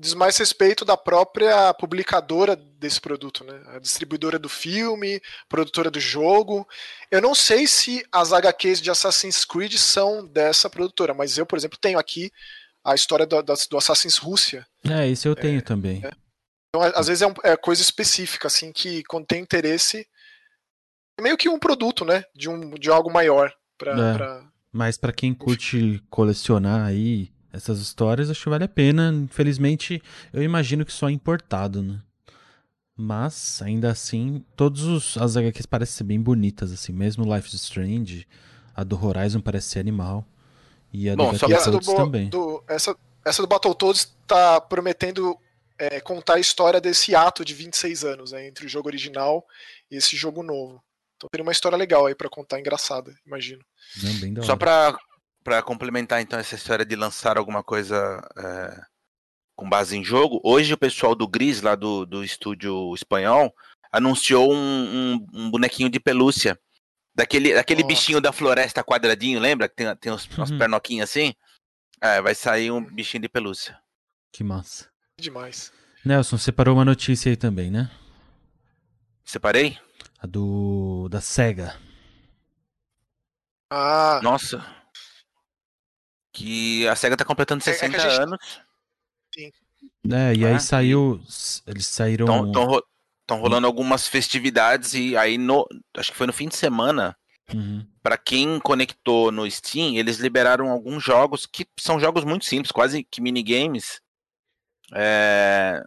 [0.00, 3.60] Diz mais respeito da própria publicadora desse produto, né?
[3.66, 6.66] A distribuidora do filme, produtora do jogo.
[7.10, 11.58] Eu não sei se as HQs de Assassin's Creed são dessa produtora, mas eu, por
[11.58, 12.32] exemplo, tenho aqui
[12.82, 14.66] a história do, do Assassin's Rússia.
[14.88, 15.98] É, isso eu tenho também.
[15.98, 20.06] Então, a- às vezes é, um- é coisa específica, assim, que quando tem interesse.
[21.18, 22.24] É meio que um produto, né?
[22.34, 23.52] De, um, de algo maior.
[23.76, 24.14] Pra, É.
[24.14, 29.12] pra- Mas pra quem curte colecionar aí essas histórias, acho que vale a pena.
[29.12, 32.00] Infelizmente, eu imagino que só é importado, né?
[32.96, 36.92] Mas, ainda assim, todos os, as HQs parecem ser bem bonitas, assim.
[36.92, 38.26] Mesmo Life is Strange,
[38.74, 40.26] a do Horizon parece ser animal.
[40.92, 42.28] E a Bom, do E essa do, Battletoads também.
[42.28, 45.36] do- essa, essa do Battletoads tá prometendo
[45.78, 49.46] é, contar a história desse ato de 26 anos, né, entre o jogo original
[49.90, 50.82] e esse jogo novo.
[51.16, 53.64] Então teria uma história legal aí pra contar, engraçada, imagino.
[54.02, 54.58] Não, bem da Só hora.
[55.44, 58.83] Pra, pra complementar então essa história de lançar alguma coisa é,
[59.57, 63.55] com base em jogo, hoje o pessoal do Gris, lá do, do estúdio espanhol,
[63.92, 64.57] anunciou um,
[65.14, 66.59] um- um bonequinho de pelúcia.
[67.14, 69.68] Daquele, daquele bichinho da floresta quadradinho, lembra?
[69.68, 70.59] Que tem, tem uns, umas Uhum.
[70.59, 71.35] pernoquinhas assim?
[72.00, 73.79] É, vai sair um bichinho de pelúcia.
[74.33, 74.88] Que massa.
[75.20, 75.72] Demais.
[76.05, 77.90] Nelson, separou uma notícia aí também, né?
[79.24, 79.76] Separei?
[80.18, 81.09] A do.
[81.11, 81.76] da SEGA.
[83.70, 84.64] Ah, Nossa.
[86.40, 88.38] Que a SEGA tá completando É- é que a 60 gente- anos.
[90.11, 91.20] É, e aí Ah, saiu.
[91.66, 92.26] Eles saíram.
[92.48, 95.66] Estão rolando algumas festividades e aí no.
[95.96, 97.16] Acho que foi no fim de semana
[97.53, 97.85] Uhum.
[98.00, 103.03] Para quem conectou no Steam, eles liberaram alguns jogos que são jogos muito simples, quase
[103.03, 104.00] que minigames,
[104.94, 105.83] é,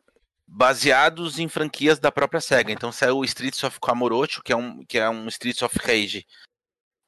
[0.45, 2.73] baseados em franquias da própria SEGA.
[2.73, 6.25] Então saiu o Streets of Kamurocho, que é um, que é um Streets of Rage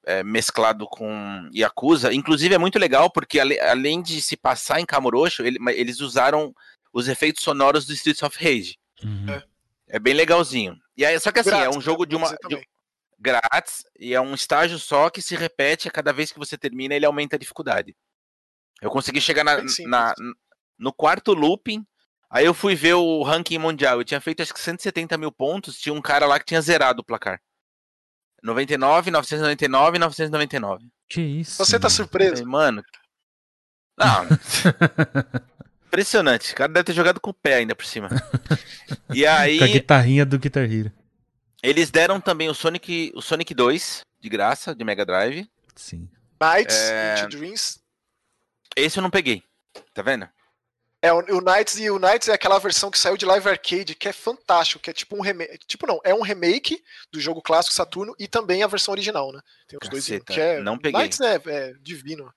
[0.05, 2.13] é, mesclado com Yakuza.
[2.13, 6.53] Inclusive é muito legal porque ale, além de se passar em Kamurocho, ele, eles usaram
[6.93, 8.77] os efeitos sonoros do Streets of Rage.
[9.03, 9.29] Uhum.
[9.29, 9.43] É.
[9.87, 10.77] É bem legalzinho.
[10.97, 12.29] E aí, só que assim, é Grátis, um jogo de uma.
[12.47, 12.67] de-
[13.17, 16.93] grátis e é um estágio só que se repete a cada vez que você termina,
[16.93, 17.95] ele aumenta a dificuldade.
[18.81, 20.13] Eu consegui chegar na, na-
[20.77, 21.85] no quarto looping,
[22.29, 23.99] aí eu fui ver o ranking mundial.
[23.99, 27.01] Eu tinha feito acho que 170 mil pontos, tinha um cara lá que tinha zerado
[27.01, 27.39] o placar.
[28.45, 30.85] 99, 999 999.
[31.09, 31.57] Que isso?
[31.63, 32.45] Você tá surpreso?
[32.45, 32.83] Mano.
[33.97, 34.25] Não,
[35.87, 36.51] impressionante.
[36.53, 38.09] O cara deve ter jogado com o pé ainda por cima.
[39.13, 39.57] E aí.
[39.57, 40.91] Com a guitarrinha do Guitar Hero.
[41.63, 45.49] Eles deram também o Sonic, o Sonic 2 de graça, de Mega Drive.
[45.75, 46.09] Sim.
[46.41, 47.15] Nights É.
[47.23, 47.79] into Dreams.
[48.75, 49.41] Esse eu não peguei.
[49.93, 50.27] Tá vendo?
[51.05, 53.95] É, o, o Nights e o Nights é aquela versão que saiu de Live Arcade,
[53.95, 55.59] que é fantástico, que é tipo um remake.
[55.67, 59.39] Tipo, não, é um remake do jogo clássico Saturno e também a versão original, né?
[59.67, 60.59] Tem os dois Caceta, que é.
[60.61, 60.99] não peguei.
[61.01, 62.31] Nights é, é divino.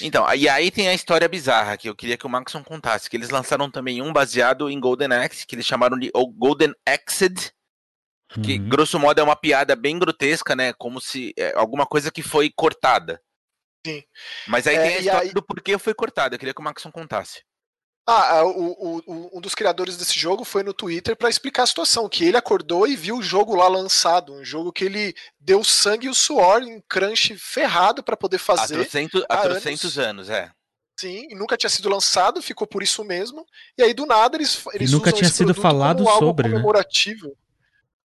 [0.00, 3.16] Então, e aí tem a história bizarra que eu queria que o Maxon contasse, que
[3.16, 7.52] eles lançaram também um baseado em Golden Axe, que eles chamaram de o Golden Axed,
[8.42, 8.68] que Uhum.
[8.68, 10.72] grosso modo é uma piada bem grotesca, né?
[10.72, 13.20] Como se é, alguma coisa que foi cortada.
[13.86, 14.02] Sim.
[14.48, 16.34] Mas aí É, tem a história aí- do porquê foi cortada.
[16.34, 17.42] Eu queria que o Maxon contasse.
[18.06, 21.62] Ah, ah, o, o- o- um dos criadores desse jogo foi no Twitter pra explicar
[21.62, 25.14] a situação, que ele acordou e viu o jogo lá lançado, um jogo que ele
[25.40, 28.74] deu sangue e o suor em crunch ferrado pra poder fazer.
[29.28, 30.50] há há trocentos anos, é.
[31.00, 33.44] Sim, e nunca tinha sido lançado, ficou por isso mesmo.
[33.76, 36.48] E aí, do nada, eles, eles nunca usam tinha esse sido falado como algo sobre,
[36.48, 36.54] né?
[36.54, 37.36] comemorativo.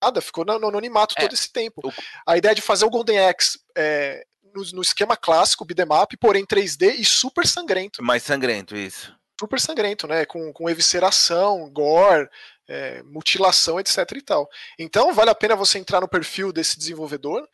[0.01, 1.81] Nada, ficou no, no anonimato É, todo esse tempo.
[1.83, 1.91] o-
[2.25, 4.23] A ideia de fazer o Golden Axe é,
[4.55, 8.01] no, no esquema clássico, beat'em up, porém 3D e super sangrento.
[8.01, 9.13] Mais sangrento, isso.
[9.39, 10.25] Super sangrento, né?
[10.25, 12.28] Com, com evisceração, gore,
[12.67, 14.49] é, mutilação, etc e tal.
[14.78, 17.47] Então, vale a pena você entrar no perfil desse desenvolvedor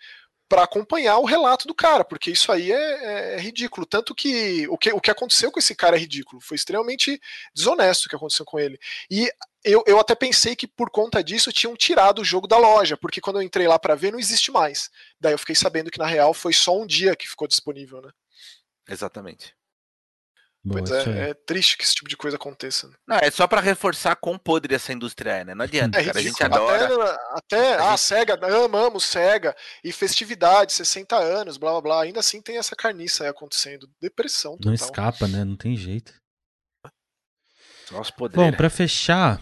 [0.47, 3.85] para acompanhar o relato do cara, porque isso aí é, é ridículo.
[3.85, 6.41] Tanto que o, que o que aconteceu com esse cara é ridículo.
[6.41, 7.19] Foi extremamente
[7.53, 8.79] desonesto o que aconteceu com ele.
[9.09, 9.29] E
[9.63, 13.21] eu, eu até pensei que por conta disso tinham tirado o jogo da loja, porque
[13.21, 14.89] quando eu entrei lá para ver não existe mais.
[15.19, 18.11] Daí eu fiquei sabendo que na real foi só um dia que ficou disponível, né?
[18.87, 19.55] Exatamente.
[20.67, 22.87] Pois é, é triste que esse tipo de coisa aconteça.
[22.87, 22.93] né?
[23.07, 25.53] Não, é só pra reforçar quão podre essa indústria é, né?
[25.55, 26.17] Não adianta, É cara.
[26.19, 26.85] A gente adora.
[27.33, 32.01] Até, até A ah, gente- SEGA, amamos SEGA, e festividade, 60 anos, blá blá blá.
[32.03, 33.87] Ainda assim tem essa carniça aí acontecendo.
[34.01, 34.65] Depressão total.
[34.67, 35.43] Não escapa, né?
[35.43, 36.13] Não tem jeito.
[37.91, 38.57] Nossa, Bom, podreira.
[38.57, 39.39] pra fechar,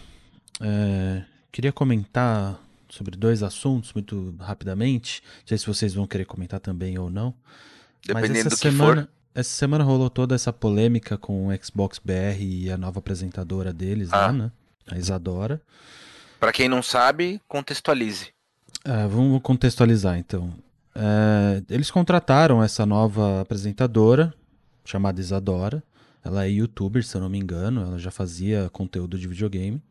[0.60, 2.60] é, queria comentar
[2.90, 5.22] sobre dois assuntos muito rapidamente.
[5.40, 7.34] Não sei se vocês vão querer comentar também ou não.
[8.06, 9.10] Dependendo do essa que semana, for.
[9.34, 14.12] Essa semana rolou toda essa polêmica com o Xbox BR e a nova apresentadora deles
[14.12, 14.26] Ah.
[14.26, 14.52] lá, né?
[14.90, 15.60] A Isadora.
[16.38, 18.28] Pra quem não sabe, contextualize.
[18.84, 20.52] É, vamos contextualizar então.
[20.94, 24.32] É, eles contrataram essa nova apresentadora,
[24.84, 25.82] chamada Isadora.
[26.22, 27.80] Ela é youtuber, se eu não me engano.
[27.82, 29.82] Ela já fazia conteúdo de videogame.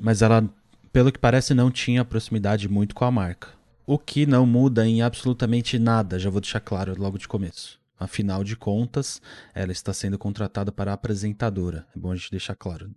[0.00, 0.44] Mas ela,
[0.92, 3.48] pelo que parece, não tinha proximidade muito com a marca.
[3.86, 7.80] O que não muda em absolutamente nada, já vou deixar claro logo de começo.
[8.02, 9.22] Afinal de contas,
[9.54, 11.86] ela está sendo contratada para apresentadora.
[11.94, 12.90] É bom a gente deixar claro.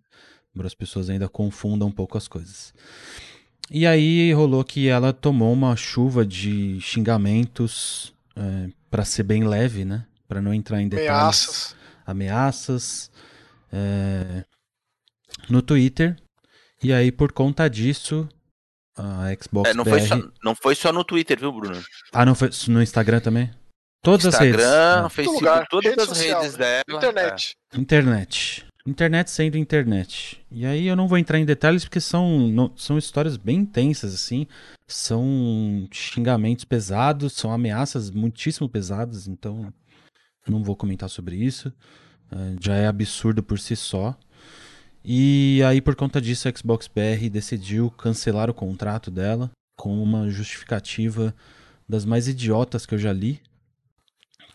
[0.51, 2.73] Embora as pessoas ainda confundam um pouco as coisas.
[3.69, 9.85] E aí rolou que ela tomou uma chuva de xingamentos, é, para ser bem leve,
[9.85, 10.05] né?
[10.27, 11.09] Para não entrar em detalhes.
[11.09, 11.75] Ameaças.
[12.05, 13.11] Ameaças.
[13.71, 14.43] é,
[15.47, 16.15] no Twitter.
[16.81, 18.27] E aí, por conta disso,
[18.97, 20.07] a Xbox É, não, foi BR...
[20.07, 21.83] só, não foi só no Twitter, viu, Bruno?
[22.11, 23.51] Ah, não foi no Instagram também?
[24.05, 24.61] Todas as redes.
[24.61, 25.09] Instagram?
[25.09, 26.81] Facebook, lugar, todas rede as social, redes né?
[26.87, 26.97] dela.
[26.99, 27.55] Internet.
[27.75, 28.65] Internet.
[28.87, 30.45] Internet sendo internet.
[30.51, 34.13] E aí eu não vou entrar em detalhes porque são, não- são histórias bem intensas,
[34.13, 34.45] assim.
[34.87, 39.73] São xingamentos pesados, são ameaças muitíssimo pesadas, então
[40.47, 41.73] não vou comentar sobre isso.
[42.31, 44.15] Eh, já é absurdo por si só.
[45.03, 50.29] E aí, por conta disso, a Xbox BR decidiu cancelar o contrato dela com uma
[50.29, 51.33] justificativa
[51.89, 53.39] das mais idiotas que eu já li.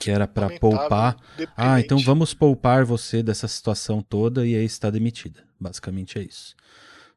[0.01, 1.85] Que era pra Lamentável, poupar ah, deprimente.
[1.85, 5.45] então vamos poupar você dessa situação toda e aí está demitida.
[5.61, 6.57] Basicamente é isso.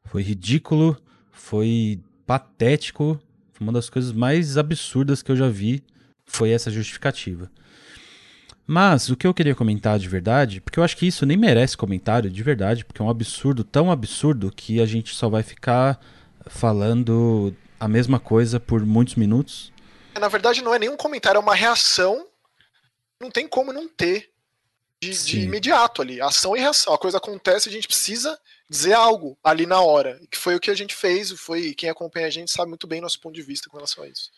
[0.04, 0.96] Foi ridículo,
[1.32, 3.18] foi patético,
[3.60, 5.82] uma das coisas mais absurdas que eu já vi
[6.26, 7.50] foi essa justificativa.
[8.66, 11.76] Mas o que eu queria comentar de verdade, porque eu acho que isso nem merece
[11.76, 16.00] comentário de verdade, porque é um absurdo tão absurdo que a gente só vai ficar
[16.46, 19.72] falando a mesma coisa por muitos minutos.
[20.18, 22.26] Na verdade, não é nenhum comentário, é uma reação.
[23.24, 24.30] Não tem como não ter
[25.02, 26.20] de, de imediato ali.
[26.20, 26.92] Ação e reação.
[26.92, 30.20] A coisa acontece, a gente precisa dizer algo ali na hora.
[30.30, 33.00] Que foi o que a gente fez, foi quem acompanha a gente sabe muito bem
[33.00, 34.30] nosso ponto de vista com relação a isso.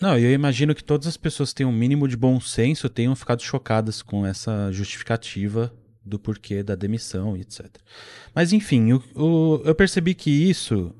[0.00, 3.14] Não, eu imagino que todas as pessoas que têm um mínimo de bom senso tenham
[3.14, 5.72] ficado chocadas com essa justificativa
[6.04, 7.66] do porquê da demissão e etc.
[8.34, 10.94] Mas enfim, o, o, eu percebi que isso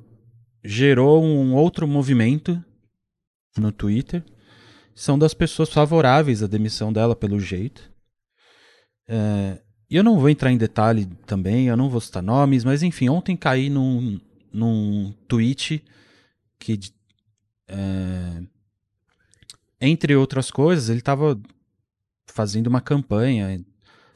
[0.65, 2.63] gerou um outro movimento
[3.57, 4.25] no Twitter.
[4.97, 7.93] São das pessoas favoráveis à demissão dela, pelo jeito.
[9.07, 13.11] É, eu não vou entrar em detalhe também, eu não vou citar nomes, mas enfim,
[13.11, 14.19] ontem caí num,
[14.51, 15.85] num tweet
[16.59, 16.81] que
[17.69, 18.43] é,
[19.79, 21.39] entre outras coisas, ele estava
[22.27, 23.63] fazendo uma campanha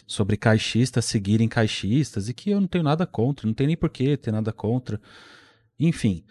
[0.07, 4.17] sobre caixistas seguirem caixistas e que eu não tenho nada contra, não tem nem porquê
[4.17, 4.99] ter nada contra.
[5.79, 6.25] Enfim.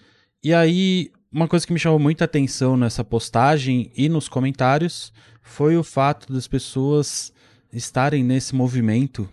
[0.44, 5.78] E aí, uma coisa que me chamou muita atenção nessa postagem e nos comentários foi
[5.78, 7.32] o fato das pessoas
[7.72, 9.30] estarem nesse movimento.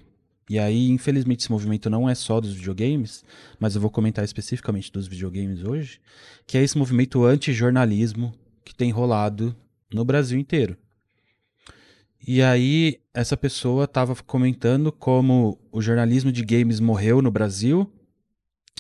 [0.48, 3.24] E aí, infelizmente, esse movimento não é só dos videogames,
[3.58, 5.98] mas eu vou comentar especificamente dos videogames hoje,
[6.46, 9.56] que é esse movimento anti-jornalismo que tem rolado
[9.92, 10.76] no Brasil inteiro.
[12.28, 17.90] E aí, essa pessoa estava comentando como o jornalismo de games morreu no Brasil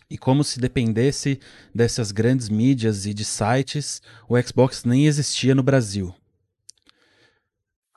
[0.08, 1.40] e como se dependesse
[1.74, 6.14] dessas grandes mídias e de sites, o Xbox nem existia no Brasil.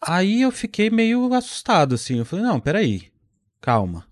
[0.01, 2.17] Aí eu fiquei meio assustado, assim.
[2.17, 3.12] Eu falei, não, peraí,
[3.62, 4.07] calma.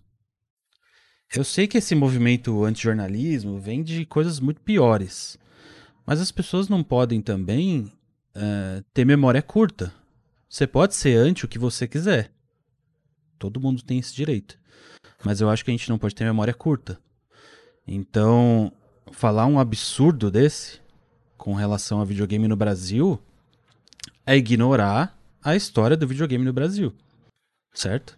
[1.34, 5.38] Eu sei que esse movimento anti-jornalismo vem de coisas muito piores.
[6.06, 7.91] Mas as pessoas não podem também
[8.36, 9.93] uh, ter memória curta.
[10.50, 12.32] Você pode ser anti o que você quiser.
[13.38, 14.58] Todo mundo tem esse direito.
[15.23, 17.00] Mas eu acho que a gente não pode ter memória curta.
[17.88, 18.71] Então,
[19.12, 20.80] falar um absurdo desse
[21.38, 23.19] com relação a videogame no Brasil
[24.26, 26.93] é ignorar a história do videogame no Brasil.
[27.73, 28.17] Certo?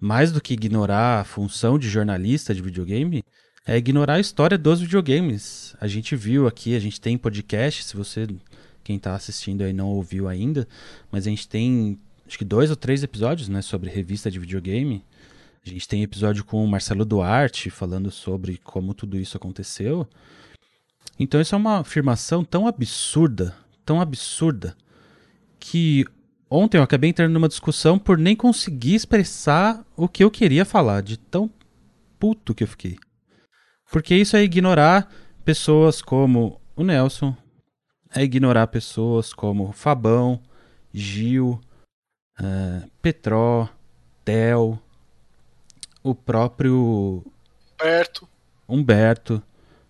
[0.00, 3.22] Mais do que ignorar a função de jornalista de videogame,
[3.66, 5.76] é ignorar a história dos videogames.
[5.80, 8.26] A gente viu aqui, a gente tem podcast, se você
[8.82, 10.68] quem está assistindo aí não ouviu ainda,
[11.10, 15.04] mas a gente tem acho que dois ou três episódios, né, sobre revista de videogame.
[15.66, 20.06] A gente tem episódio com o Marcelo Duarte falando sobre como tudo isso aconteceu.
[21.18, 24.76] Então isso é uma afirmação tão absurda, tão absurda,
[25.58, 26.04] que
[26.50, 31.02] ontem eu acabei entrando numa discussão por nem conseguir expressar o que eu queria falar,
[31.02, 31.50] de tão
[32.18, 32.98] puto que eu fiquei.
[33.90, 35.10] Porque isso é ignorar
[35.44, 37.34] pessoas como o Nelson,
[38.14, 40.42] é ignorar pessoas como Fabão,
[40.92, 41.58] Gil,
[42.38, 43.68] uh, Petró,
[44.24, 44.78] Tel,
[46.04, 47.24] o próprio
[47.80, 48.28] Humberto,
[48.68, 49.42] Humberto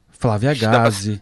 [0.09, 1.21] Flávia Gazi.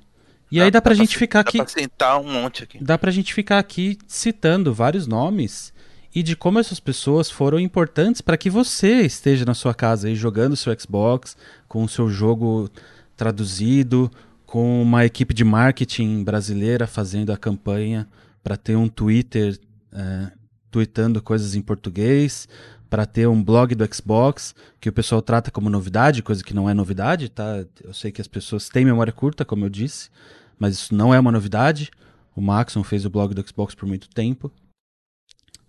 [0.51, 1.59] E aí dá pra dá gente pra, ficar aqui.
[1.59, 2.79] Dá pra sentar um monte aqui.
[2.85, 5.73] Dá pra gente ficar aqui citando vários nomes
[6.15, 10.15] e de como essas pessoas foram importantes para que você esteja na sua casa aí
[10.15, 12.71] jogando seu Xbox com o seu jogo
[13.17, 14.11] traduzido
[14.45, 18.07] com uma equipe de marketing brasileira fazendo a campanha
[18.43, 19.59] para ter um Twitter
[19.91, 20.31] é,
[20.71, 22.47] tweetando coisas em português,
[22.93, 26.69] para ter um blog do Xbox que o pessoal trata como novidade, coisa que não
[26.69, 27.65] é novidade, tá?
[27.83, 30.11] Eu sei que as pessoas têm memória curta, como eu disse,
[30.59, 31.91] mas isso não é uma novidade.
[32.37, 34.53] O Maxon fez o blog do Xbox por muito tempo.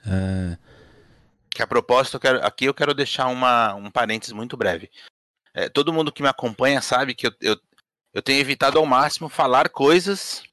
[0.05, 0.57] É...
[1.49, 4.91] Que a propósito, eu quero, aqui eu quero deixar uma, um parênteses muito breve.
[5.53, 7.57] É, todo mundo que me acompanha sabe que eu, eu,
[8.13, 10.43] eu tenho evitado ao máximo falar coisas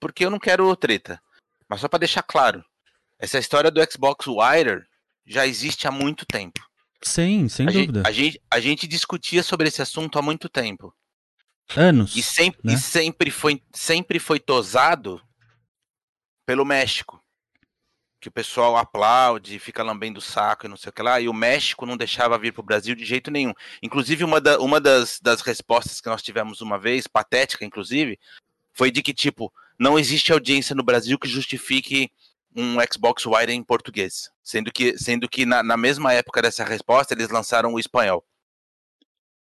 [0.00, 1.20] porque eu não quero treta.
[1.68, 2.64] Mas só para deixar claro,
[3.18, 4.86] essa história do Xbox Wire
[5.26, 6.60] já existe há muito tempo.
[7.02, 7.98] Sim, sem a dúvida.
[8.00, 10.94] Gente, a, gente, a gente discutia sobre esse assunto há muito tempo.
[11.76, 12.14] Anos.
[12.14, 12.74] E sempre, né?
[12.74, 15.20] e sempre, foi, sempre foi tosado
[16.46, 17.20] pelo México
[18.20, 21.28] que o pessoal aplaude, fica lambendo o saco e não sei o que lá, e
[21.28, 23.52] o México não deixava vir para o Brasil de jeito nenhum.
[23.80, 28.18] Inclusive, uma, da, uma das, das respostas que nós tivemos uma vez, patética inclusive,
[28.72, 32.10] foi de que, tipo, não existe audiência no Brasil que justifique
[32.56, 34.30] um Xbox Wire em português.
[34.42, 38.24] Sendo que, sendo que na, na mesma época dessa resposta, eles lançaram o espanhol.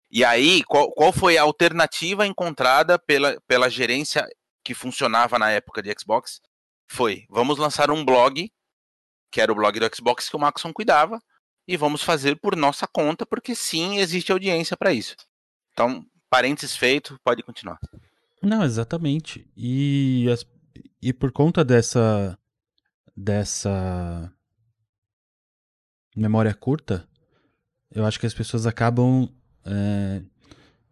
[0.09, 4.27] E aí, qual, qual foi a alternativa encontrada pela, pela gerência
[4.63, 6.41] que funcionava na época de Xbox?
[6.89, 8.51] Foi, vamos lançar um blog
[9.31, 11.19] que era o blog do Xbox que o Maxon cuidava,
[11.67, 15.15] e vamos fazer por nossa conta, porque sim, existe audiência para isso.
[15.71, 17.79] Então, parênteses feito, pode continuar.
[18.43, 19.49] Não, exatamente.
[19.55, 20.45] E, as,
[21.01, 22.37] e por conta dessa
[23.15, 24.31] dessa
[26.15, 27.07] memória curta,
[27.93, 29.29] eu acho que as pessoas acabam
[29.65, 30.21] é,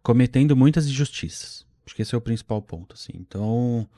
[0.02, 1.66] cometendo muitas injustiças.
[1.86, 2.94] Acho que esse é o principal ponto.
[2.94, 3.12] Assim.
[3.14, 3.88] Então,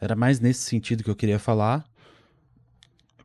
[0.00, 1.84] Era mais nesse sentido que eu queria falar.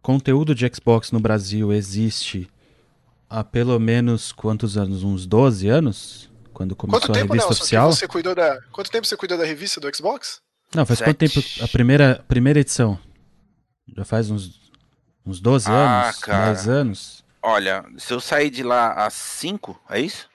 [0.01, 2.47] Conteúdo de Xbox no Brasil existe
[3.27, 5.03] há pelo menos quantos anos?
[5.03, 6.29] Uns 12 anos?
[6.53, 7.91] Quando começou Quanto a tempo, revista Nelson, oficial?
[7.91, 8.61] você cuidou da...
[8.71, 10.39] Quanto tempo você cuidou da revista do Xbox?
[10.73, 11.63] Não, faz quanto tempo Sete.
[11.63, 12.99] a primeira, primeira edição?
[13.97, 14.71] Já faz uns,
[15.25, 16.19] uns 12 Ah, anos?
[16.19, 16.45] cara.
[16.53, 17.25] 10 anos?
[17.41, 20.29] Olha, se eu sair de lá às 5, é isso?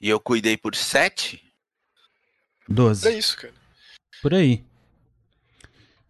[0.00, 1.42] E eu cuidei por 7,
[2.68, 3.08] 12.
[3.08, 3.54] É isso, cara.
[4.20, 4.64] Por aí.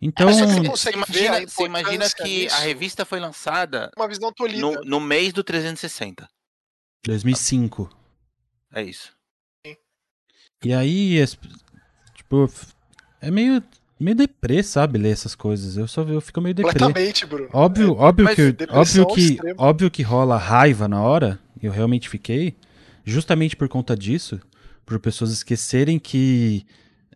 [0.01, 2.57] Então, você você consegue ver imagina, a você imagina que nisso?
[2.57, 4.61] a revista foi lançada Uma visão tolhida.
[4.61, 6.29] no, no mês do 360.
[7.05, 7.91] 2005.
[8.72, 9.12] É isso.
[10.64, 11.18] E aí,
[12.14, 12.51] tipo,
[13.20, 13.62] é meio,
[13.99, 15.76] meio deprê, sabe, ler essas coisas.
[15.76, 16.72] Eu só eu fico meio deprê.
[16.72, 17.49] Completamente, Bruno.
[17.53, 19.55] Óbvio, óbvio, mas que, depressão óbvio, que, extremo.
[19.62, 22.55] óbvio que rola raiva na hora, eu realmente fiquei,
[23.05, 24.40] justamente por conta disso,
[24.84, 26.66] por pessoas esquecerem que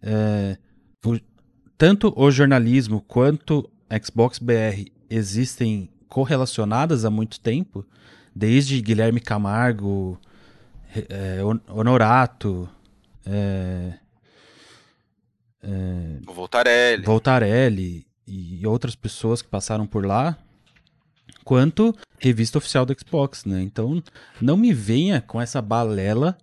[0.02, 0.56] é,
[1.04, 1.18] o-
[1.76, 3.68] tanto o jornalismo quanto
[4.04, 7.84] Xbox BR existem correlacionadas há muito tempo,
[8.34, 10.18] desde Guilherme Camargo,
[11.08, 12.68] é, Hon- Honorato,
[13.26, 13.92] é,
[16.26, 17.04] O Voltarelli.
[17.04, 20.36] Voltarelli e outras pessoas que passaram por lá,
[21.44, 23.62] quanto revista oficial do Xbox, né?
[23.62, 24.02] Então,
[24.40, 26.36] não me venha com essa balela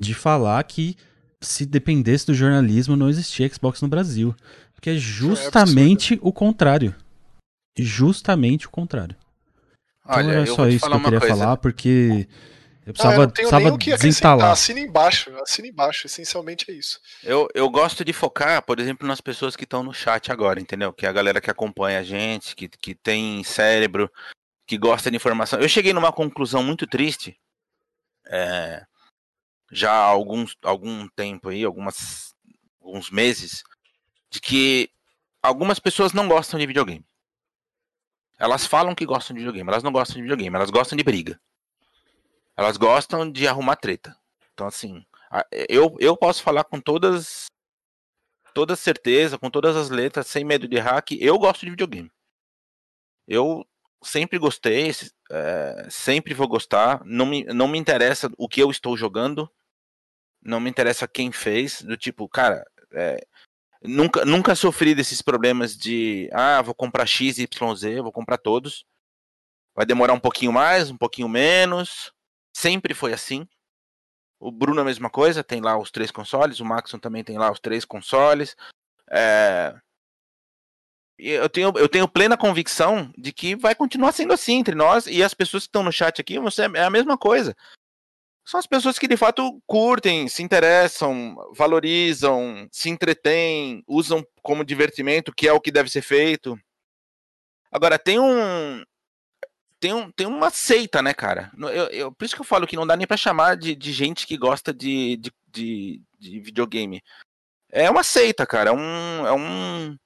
[0.00, 0.96] de falar que
[1.40, 4.34] se dependesse do jornalismo não existia Xbox no Brasil,
[4.74, 6.94] porque é justamente o contrário.
[7.78, 9.16] Justamente o contrário.
[10.04, 11.36] Então Olha, era eu só isso que eu queria coisa.
[11.36, 12.28] falar, porque
[12.84, 14.50] eu Não, eu precisava, não tenho nem precisava o que desentalar.
[14.50, 15.30] Assina embaixo.
[15.40, 16.06] Assina embaixo.
[16.06, 17.00] Essencialmente é isso.
[17.22, 20.92] Eu, eu gosto de focar, por exemplo, nas pessoas que estão no chat agora, entendeu?
[20.92, 24.10] Que é a galera que acompanha a gente, que, que tem cérebro,
[24.66, 25.60] que gosta de informação.
[25.60, 27.38] Eu cheguei numa conclusão muito triste,
[28.26, 28.84] é,
[29.70, 32.34] já há alguns, algum tempo aí, algumas,
[32.80, 33.62] alguns meses,
[34.28, 34.90] de que
[35.40, 37.04] algumas pessoas não gostam de videogame.
[38.38, 41.40] Elas falam que gostam de videogame, elas não gostam de videogame, elas gostam de briga.
[42.56, 44.16] Elas gostam de arrumar treta.
[44.52, 45.04] Então, assim,
[45.68, 47.46] eu, eu posso falar com todas
[48.52, 52.10] toda certeza, com todas as letras, sem medo de errar, que eu gosto de videogame.
[53.26, 53.66] Eu
[54.02, 54.90] sempre gostei,
[55.30, 57.02] é, sempre vou gostar.
[57.04, 59.50] Não me, não me interessa o que eu estou jogando,
[60.42, 61.82] não me interessa quem fez.
[61.82, 63.24] Do tipo, cara, é,
[63.82, 68.84] nunca, nunca sofri desses problemas de ah, vou comprar X, Y, Z, vou comprar todos.
[69.74, 72.12] Vai demorar um pouquinho mais, um pouquinho menos.
[72.62, 73.44] Sempre foi assim.
[74.38, 77.36] O Bruno é a mesma coisa, tem lá os três consoles, o Maxon também tem
[77.36, 78.56] lá os três consoles.
[79.10, 79.74] É,
[81.18, 85.24] Eu tenho, eu tenho plena convicção de que vai continuar sendo assim entre nós e
[85.24, 87.52] as pessoas que estão no chat aqui, você é a mesma coisa.
[88.44, 95.34] São as pessoas que de fato curtem, se interessam, valorizam, se entretêm, usam como divertimento,
[95.34, 96.56] que é o que deve ser feito.
[97.72, 98.84] Agora, tem um.
[99.82, 101.50] Tem, um, tem uma seita, né, cara?
[101.58, 103.92] Eu, eu- por isso que eu falo que não dá nem pra chamar de, de
[103.92, 107.02] gente que gosta de, de, de, de videogame.
[107.68, 108.70] É uma seita, cara.
[108.70, 109.98] É um, é um.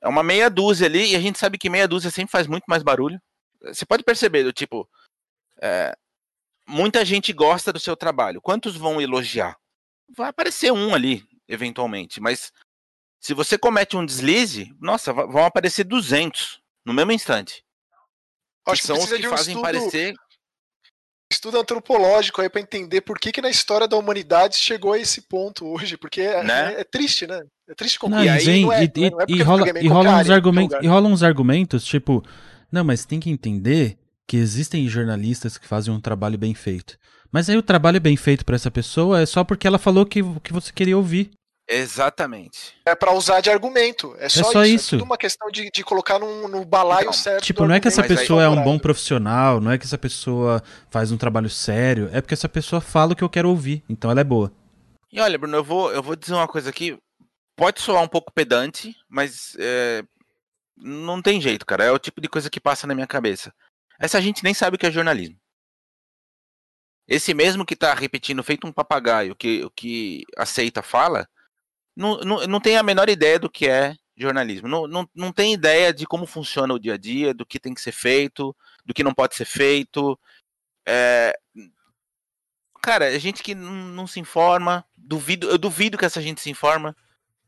[0.00, 2.64] É uma meia dúzia ali, e a gente sabe que meia dúzia sempre faz muito
[2.66, 3.20] mais barulho.
[3.62, 4.88] Você pode perceber, do tipo.
[5.62, 5.96] é,
[6.66, 8.40] muita gente gosta do seu trabalho.
[8.42, 9.56] Quantos vão elogiar?
[10.16, 12.20] Vai aparecer um ali, eventualmente.
[12.20, 12.52] Mas
[13.20, 17.62] se você comete um deslize, nossa, vão aparecer 200 no mesmo instante.
[18.72, 20.14] Acho que que são os que um fazem estudo, parecer.
[21.32, 25.22] estudo antropológico aí para entender por que, que na história da humanidade chegou a esse
[25.22, 25.96] ponto hoje.
[25.96, 26.74] Porque é, Né?
[26.74, 27.40] é- é triste, né?
[27.68, 29.20] É triste como Não, E e aí vem, não é- e, não é- e- não
[29.20, 32.24] é e rola, é e rola uns argumentos, e rolam uns argumentos, tipo,
[32.72, 36.96] não, mas tem que entender que existem jornalistas que fazem um trabalho bem feito.
[37.30, 40.20] Mas aí o trabalho bem feito pra essa pessoa é só porque ela falou que,
[40.42, 41.30] que você queria ouvir.
[41.68, 42.74] Exatamente.
[42.86, 44.16] É para usar de argumento.
[44.18, 44.74] É só, só isso.
[44.74, 44.94] isso.
[44.94, 47.44] É tudo uma questão de, de colocar num- no balaio Então, certo.
[47.44, 50.62] Tipo, não é que essa pessoa é um bom profissional, não é que essa pessoa
[50.90, 54.10] faz um trabalho sério, é porque essa pessoa fala o que eu quero ouvir, então
[54.10, 54.50] ela é boa.
[55.12, 56.98] E olha, Bruno, eu vou, eu vou dizer uma coisa aqui.
[57.54, 60.02] Pode soar um pouco pedante, mas é,
[60.76, 61.84] não tem jeito, cara.
[61.84, 63.52] É o tipo de coisa que passa na minha cabeça.
[64.00, 65.36] Essa gente nem sabe o que é jornalismo.
[67.06, 71.26] Esse mesmo que tá repetindo, feito um papagaio, que, o que aceita fala,
[71.98, 74.68] não, não, não tem a menor ideia do que é jornalismo.
[74.68, 77.74] Não, não, não tem ideia de como funciona o dia a dia, do que tem
[77.74, 80.18] que ser feito, do que não pode ser feito.
[80.86, 81.38] É,
[82.80, 84.84] Cara, é gente que não, se informa.
[84.96, 86.96] Duvido, eu duvido que essa gente se informa.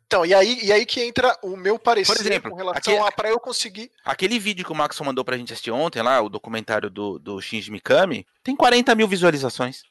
[0.07, 3.09] Então, e aí, e aí que entra o meu parecer Por exemplo, com relação aqui-
[3.09, 3.93] a para eu conseguir.
[4.05, 7.41] Aquele vídeo que o Maxon mandou pra gente assistir ontem, lá, o documentário do, do
[7.41, 9.83] Shinji Mikami, tem 40 mil visualizações.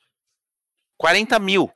[0.97, 1.71] 40 mil.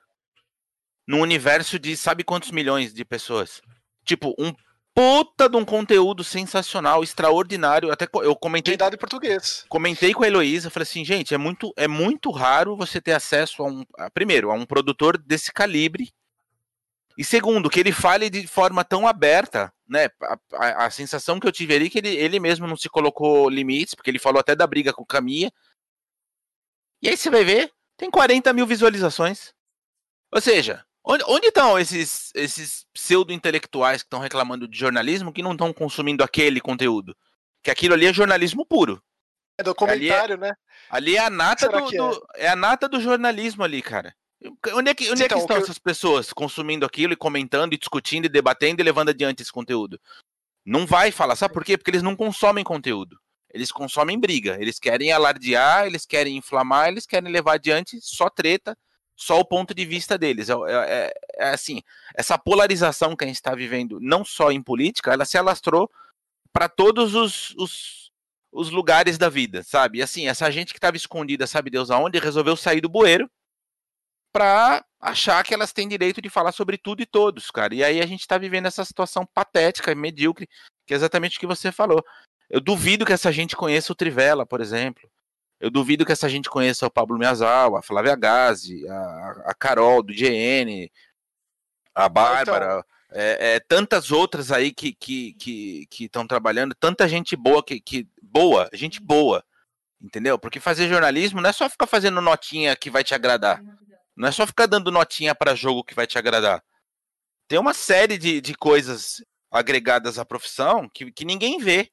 [1.07, 3.61] Num universo de sabe quantos milhões de pessoas.
[4.05, 4.53] Tipo, um,
[4.93, 7.91] puta de um conteúdo sensacional, extraordinário.
[7.91, 8.77] Até eu comentei.
[8.77, 9.65] Dado em português.
[9.67, 13.63] Comentei com a Heloísa, falei assim, gente, é muito, é muito raro você ter acesso
[13.63, 13.83] a um.
[13.97, 16.11] A, primeiro, a um produtor desse calibre.
[17.17, 20.09] E segundo, que ele fale de forma tão aberta, né?
[20.21, 22.89] A, a, a sensação que eu tive ali é que ele, ele mesmo não se
[22.89, 25.51] colocou limites, porque ele falou até da briga com o Caminha.
[27.01, 29.53] E aí você vai ver, tem 40 mil visualizações.
[30.31, 35.53] Ou seja, onde, onde estão esses, esses pseudo-intelectuais que estão reclamando de jornalismo que não
[35.53, 37.15] estão consumindo aquele conteúdo?
[37.61, 39.01] Que aquilo ali é jornalismo puro.
[39.57, 40.55] É documentário, ali é, né?
[40.89, 42.45] Ali é a nata do, do é?
[42.45, 42.49] é?
[42.49, 44.15] a nata do jornalismo ali, cara.
[44.73, 45.63] Onde é que, onde então, é que estão que eu...
[45.63, 49.99] essas pessoas consumindo aquilo e comentando, e discutindo, e debatendo e levando adiante esse conteúdo?
[50.65, 51.77] Não vai falar, sabe por quê?
[51.77, 53.17] Porque eles não consomem conteúdo.
[53.53, 54.57] Eles consomem briga.
[54.59, 58.75] Eles querem alardear, eles querem inflamar, eles querem levar adiante só treta,
[59.15, 60.49] só o ponto de vista deles.
[60.49, 61.81] É, é, é, é assim,
[62.15, 65.89] essa polarização que a gente está vivendo, não só em política, ela se alastrou
[66.51, 68.11] para todos os, os,
[68.51, 69.99] os, lugares da vida, sabe?
[69.99, 73.29] E assim, essa gente que estava escondida, sabe Deus aonde, resolveu sair do bueiro
[74.31, 77.73] para achar que elas têm direito de falar sobre tudo e todos, cara.
[77.73, 80.47] E aí a gente está vivendo essa situação patética e medíocre,
[80.87, 82.03] que é exatamente o que você falou.
[82.49, 85.09] Eu duvido que essa gente conheça o Trivela, por exemplo.
[85.63, 90.03] Eu duvido que essa gente conheça o Pablo Miazal, a Flávia Gazi, a, a Carol
[90.03, 90.91] do GN,
[91.95, 92.83] a Bárbara, então...
[93.13, 98.05] é, é, tantas outras aí que que que estão trabalhando, tanta gente boa que, que
[98.21, 99.41] boa, gente boa,
[100.01, 100.37] entendeu?
[100.37, 103.63] Porque fazer jornalismo não é só ficar fazendo notinha que vai te agradar,
[104.17, 106.61] não é só ficar dando notinha para jogo que vai te agradar.
[107.47, 111.89] Tem uma série de, de coisas agregadas à profissão que, que ninguém vê.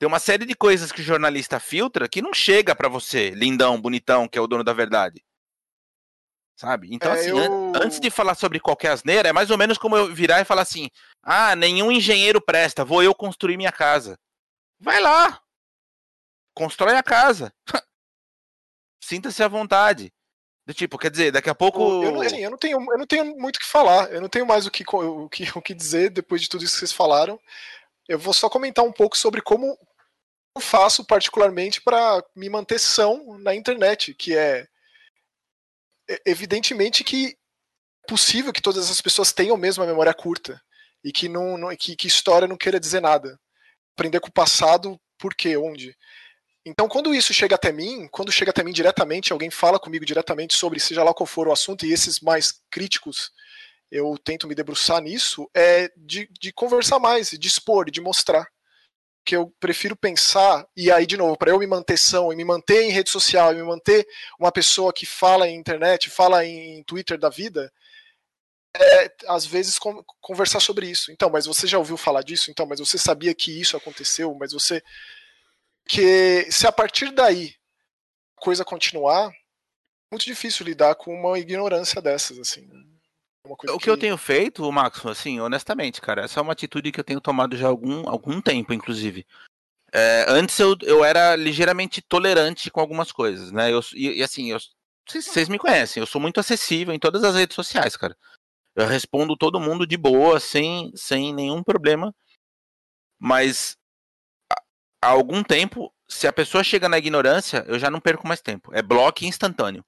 [0.00, 3.78] Tem uma série de coisas que o jornalista filtra que não chega para você, lindão,
[3.78, 5.22] bonitão, que é o dono da verdade.
[6.56, 6.88] Sabe?
[6.90, 7.72] Então, é, assim, eu...
[7.76, 10.62] antes de falar sobre qualquer asneira, é mais ou menos como eu virar e falar
[10.62, 10.88] assim:
[11.22, 14.18] ah, nenhum engenheiro presta, vou eu construir minha casa.
[14.80, 15.38] Vai lá!
[16.54, 17.52] Constrói a casa.
[19.04, 20.10] Sinta-se à vontade.
[20.66, 22.02] Do tipo, quer dizer, daqui a pouco.
[22.02, 24.10] Eu não, assim, eu não, tenho, eu não tenho muito o que falar.
[24.10, 26.72] Eu não tenho mais o que, o, que, o que dizer depois de tudo isso
[26.72, 27.38] que vocês falaram.
[28.08, 29.78] Eu vou só comentar um pouco sobre como,
[30.54, 34.66] eu faço particularmente para me manter são na internet, que é
[36.26, 40.60] evidentemente que é possível que todas as pessoas tenham mesmo a memória curta
[41.04, 43.38] e que não, não que, que, história não queira dizer nada.
[43.94, 45.96] Aprender com o passado, por quê, onde.
[46.64, 50.54] Então, quando isso chega até mim, quando chega até mim diretamente, alguém fala comigo diretamente
[50.54, 53.30] sobre seja lá qual for o assunto, e esses mais críticos,
[53.90, 58.46] eu tento me debruçar nisso, é de, de conversar mais, de expor, de mostrar
[59.24, 62.44] que eu prefiro pensar, e aí, de novo, para eu me manter são e me
[62.44, 64.06] manter em rede social, e me manter
[64.38, 67.70] uma pessoa que fala em internet, fala em Twitter da vida,
[68.74, 69.78] é, às vezes
[70.20, 71.10] conversar sobre isso.
[71.12, 72.50] Então, mas você já ouviu falar disso?
[72.50, 74.34] Então, mas você sabia que isso aconteceu?
[74.34, 74.82] Mas você.
[75.88, 77.54] Que se a partir daí
[78.38, 79.30] a coisa continuar,
[80.10, 82.68] muito difícil lidar com uma ignorância dessas, assim.
[83.52, 87.00] O que, que, eu tenho feito, Max, assim, honestamente, cara, essa é uma atitude que
[87.00, 89.26] eu tenho tomado já há algum, algum tempo, inclusive.
[89.92, 93.72] É, antes eu, eu era ligeiramente tolerante com algumas coisas, né?
[93.72, 94.58] Eu, e, e assim, eu,
[95.08, 98.16] vocês me conhecem, eu sou muito acessível em todas as redes sociais, cara.
[98.76, 102.14] Eu respondo todo mundo de boa, sem, sem nenhum problema.
[103.18, 103.76] Mas
[105.02, 108.72] há algum tempo, se a pessoa chega na ignorância, eu já não perco mais tempo.
[108.72, 109.84] É bloco instantâneo.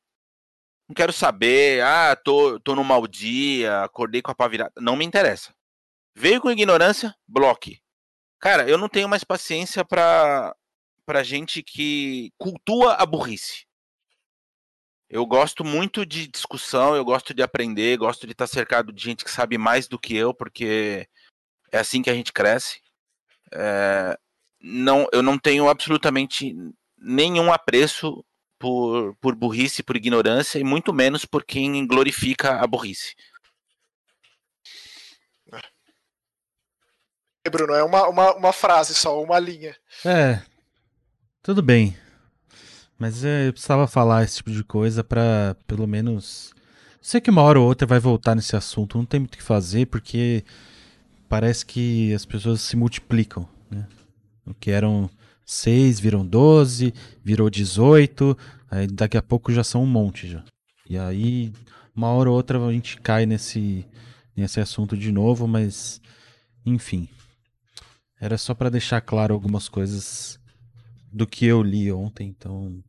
[0.92, 4.72] Não quero saber, ah, tô, tô no mau dia, acordei com a pá virada.
[4.78, 5.54] Não me interessa.
[6.14, 7.80] Veio com ignorância, bloque.
[8.38, 10.54] Cara, eu não tenho mais paciência pra,
[11.06, 13.64] pra gente que cultua a burrice.
[15.08, 19.24] Eu gosto muito de discussão, eu gosto de aprender, gosto de estar cercado de gente
[19.24, 21.08] que sabe mais do que eu, porque
[21.72, 22.82] é assim que a gente cresce.
[23.50, 24.14] É,
[24.60, 26.54] não, eu não tenho absolutamente
[26.98, 28.22] nenhum apreço
[28.62, 33.16] por, por burrice, por ignorância, e muito menos por quem glorifica a burrice.
[37.44, 39.74] É, Bruno, é uma, uma, uma frase só, uma linha.
[40.04, 40.40] É,
[41.42, 41.96] tudo bem.
[42.96, 46.54] Mas é, eu precisava falar esse tipo de coisa para pelo menos.
[47.00, 49.42] Sei que uma hora ou outra vai voltar nesse assunto, não tem muito o que
[49.42, 50.44] fazer, porque
[51.28, 53.48] parece que as pessoas se multiplicam.
[53.68, 53.88] Né?
[54.46, 55.10] O que eram
[55.44, 58.36] 6 viram 12, virou 18,
[58.70, 60.44] aí daqui a pouco já são um monte já.
[60.88, 61.52] E aí,
[61.94, 63.86] uma hora ou outra a gente cai nesse,
[64.36, 66.00] nesse assunto de novo, mas
[66.64, 67.08] enfim.
[68.20, 70.38] Era só para deixar claro algumas coisas
[71.12, 72.82] do que eu li ontem, então.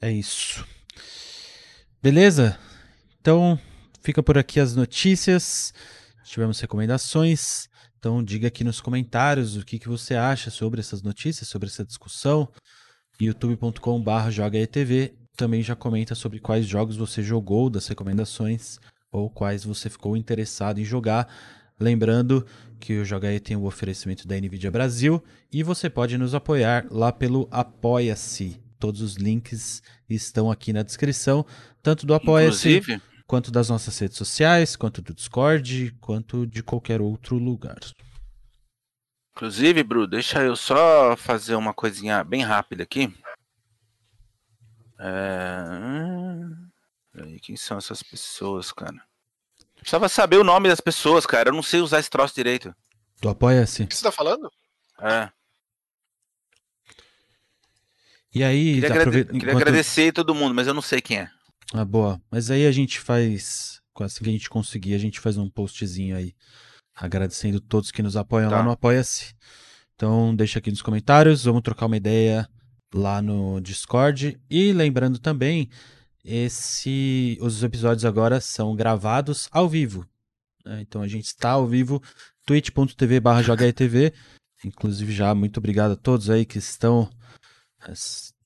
[0.00, 0.66] É isso.
[2.02, 2.58] Beleza?
[3.20, 3.58] Então,
[4.02, 5.72] fica por aqui as notícias.
[6.24, 7.68] tivemos recomendações.
[8.04, 11.82] Então diga aqui nos comentários o que, que você acha sobre essas notícias, sobre essa
[11.82, 12.46] discussão.
[13.18, 18.78] youtube.com.br jogaetv também já comenta sobre quais jogos você jogou das recomendações
[19.10, 21.34] ou quais você ficou interessado em jogar.
[21.80, 22.46] Lembrando
[22.78, 27.10] que o Joga tem o oferecimento da Nvidia Brasil e você pode nos apoiar lá
[27.10, 28.60] pelo Apoia-se.
[28.78, 31.46] Todos os links estão aqui na descrição,
[31.82, 32.82] tanto do Apoia-se
[33.26, 37.78] quanto das nossas redes sociais, quanto do Discord, quanto de qualquer outro lugar.
[39.36, 43.12] Inclusive, Bru, deixa eu só fazer uma coisinha bem rápida aqui.
[44.98, 45.54] É...
[47.42, 48.96] Quem são essas pessoas, cara?
[49.76, 51.48] Precisava saber o nome das pessoas, cara.
[51.48, 52.74] Eu não sei usar esse troço direito.
[53.20, 53.82] Tu apoia-se.
[53.82, 54.50] O que você tá falando?
[55.00, 55.30] É.
[58.34, 61.30] E aí, queria, agrade queria agradecer todo mundo, mas eu não sei quem é.
[61.72, 62.20] Ah, boa.
[62.30, 66.16] Mas aí a gente faz, assim que a gente conseguir, a gente faz um postzinho
[66.16, 66.34] aí,
[66.94, 68.58] agradecendo todos que nos apoiam tá.
[68.58, 69.34] lá no Apoia-se.
[69.94, 72.48] Então, deixa aqui nos comentários, vamos trocar uma ideia
[72.92, 74.40] lá no Discord.
[74.50, 75.68] E lembrando também
[76.24, 80.06] esse, os episódios agora são gravados ao vivo.
[80.64, 80.80] Né?
[80.80, 82.02] Então a gente está ao vivo,
[82.46, 83.42] twitch.tv barra
[84.64, 87.10] Inclusive já muito obrigado a todos aí que estão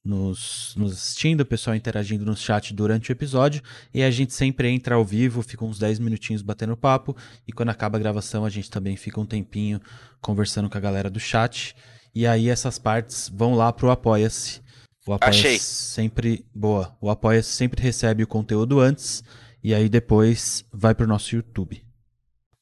[0.09, 3.62] nos, nos assistindo, o pessoal interagindo no chat durante o episódio.
[3.92, 7.16] E a gente sempre entra ao vivo, fica uns 10 minutinhos batendo papo.
[7.46, 9.80] E quando acaba a gravação, a gente também fica um tempinho
[10.20, 11.76] conversando com a galera do chat.
[12.14, 14.62] E aí essas partes vão lá pro Apoia-se
[15.09, 15.59] o Apoia Achei.
[15.59, 16.44] sempre.
[16.54, 16.94] Boa.
[17.00, 19.24] O Apoia sempre recebe o conteúdo antes
[19.64, 21.82] e aí depois vai pro nosso YouTube.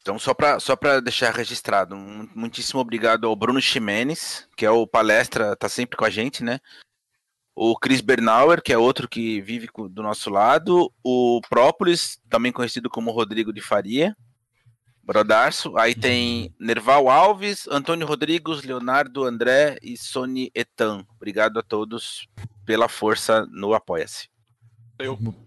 [0.00, 5.56] Então, só para só deixar registrado, muitíssimo obrigado ao Bruno Ximenes, que é o palestra,
[5.56, 6.60] tá sempre com a gente, né?
[7.58, 10.92] O Chris Bernauer, que é outro que vive do nosso lado.
[11.02, 14.14] O Própolis, também conhecido como Rodrigo de Faria.
[15.02, 15.78] Brodarço.
[15.78, 21.06] Aí tem Nerval Alves, Antônio Rodrigues, Leonardo André e Sony Etan.
[21.16, 22.28] Obrigado a todos
[22.66, 24.28] pela força no Apoia-se.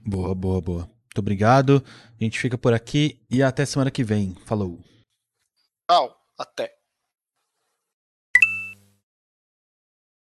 [0.03, 0.81] Boa, boa, boa.
[0.83, 1.83] Muito obrigado.
[2.19, 4.35] A gente fica por aqui e até semana que vem.
[4.45, 4.79] Falou.
[5.87, 6.15] Tchau.
[6.37, 6.78] Até.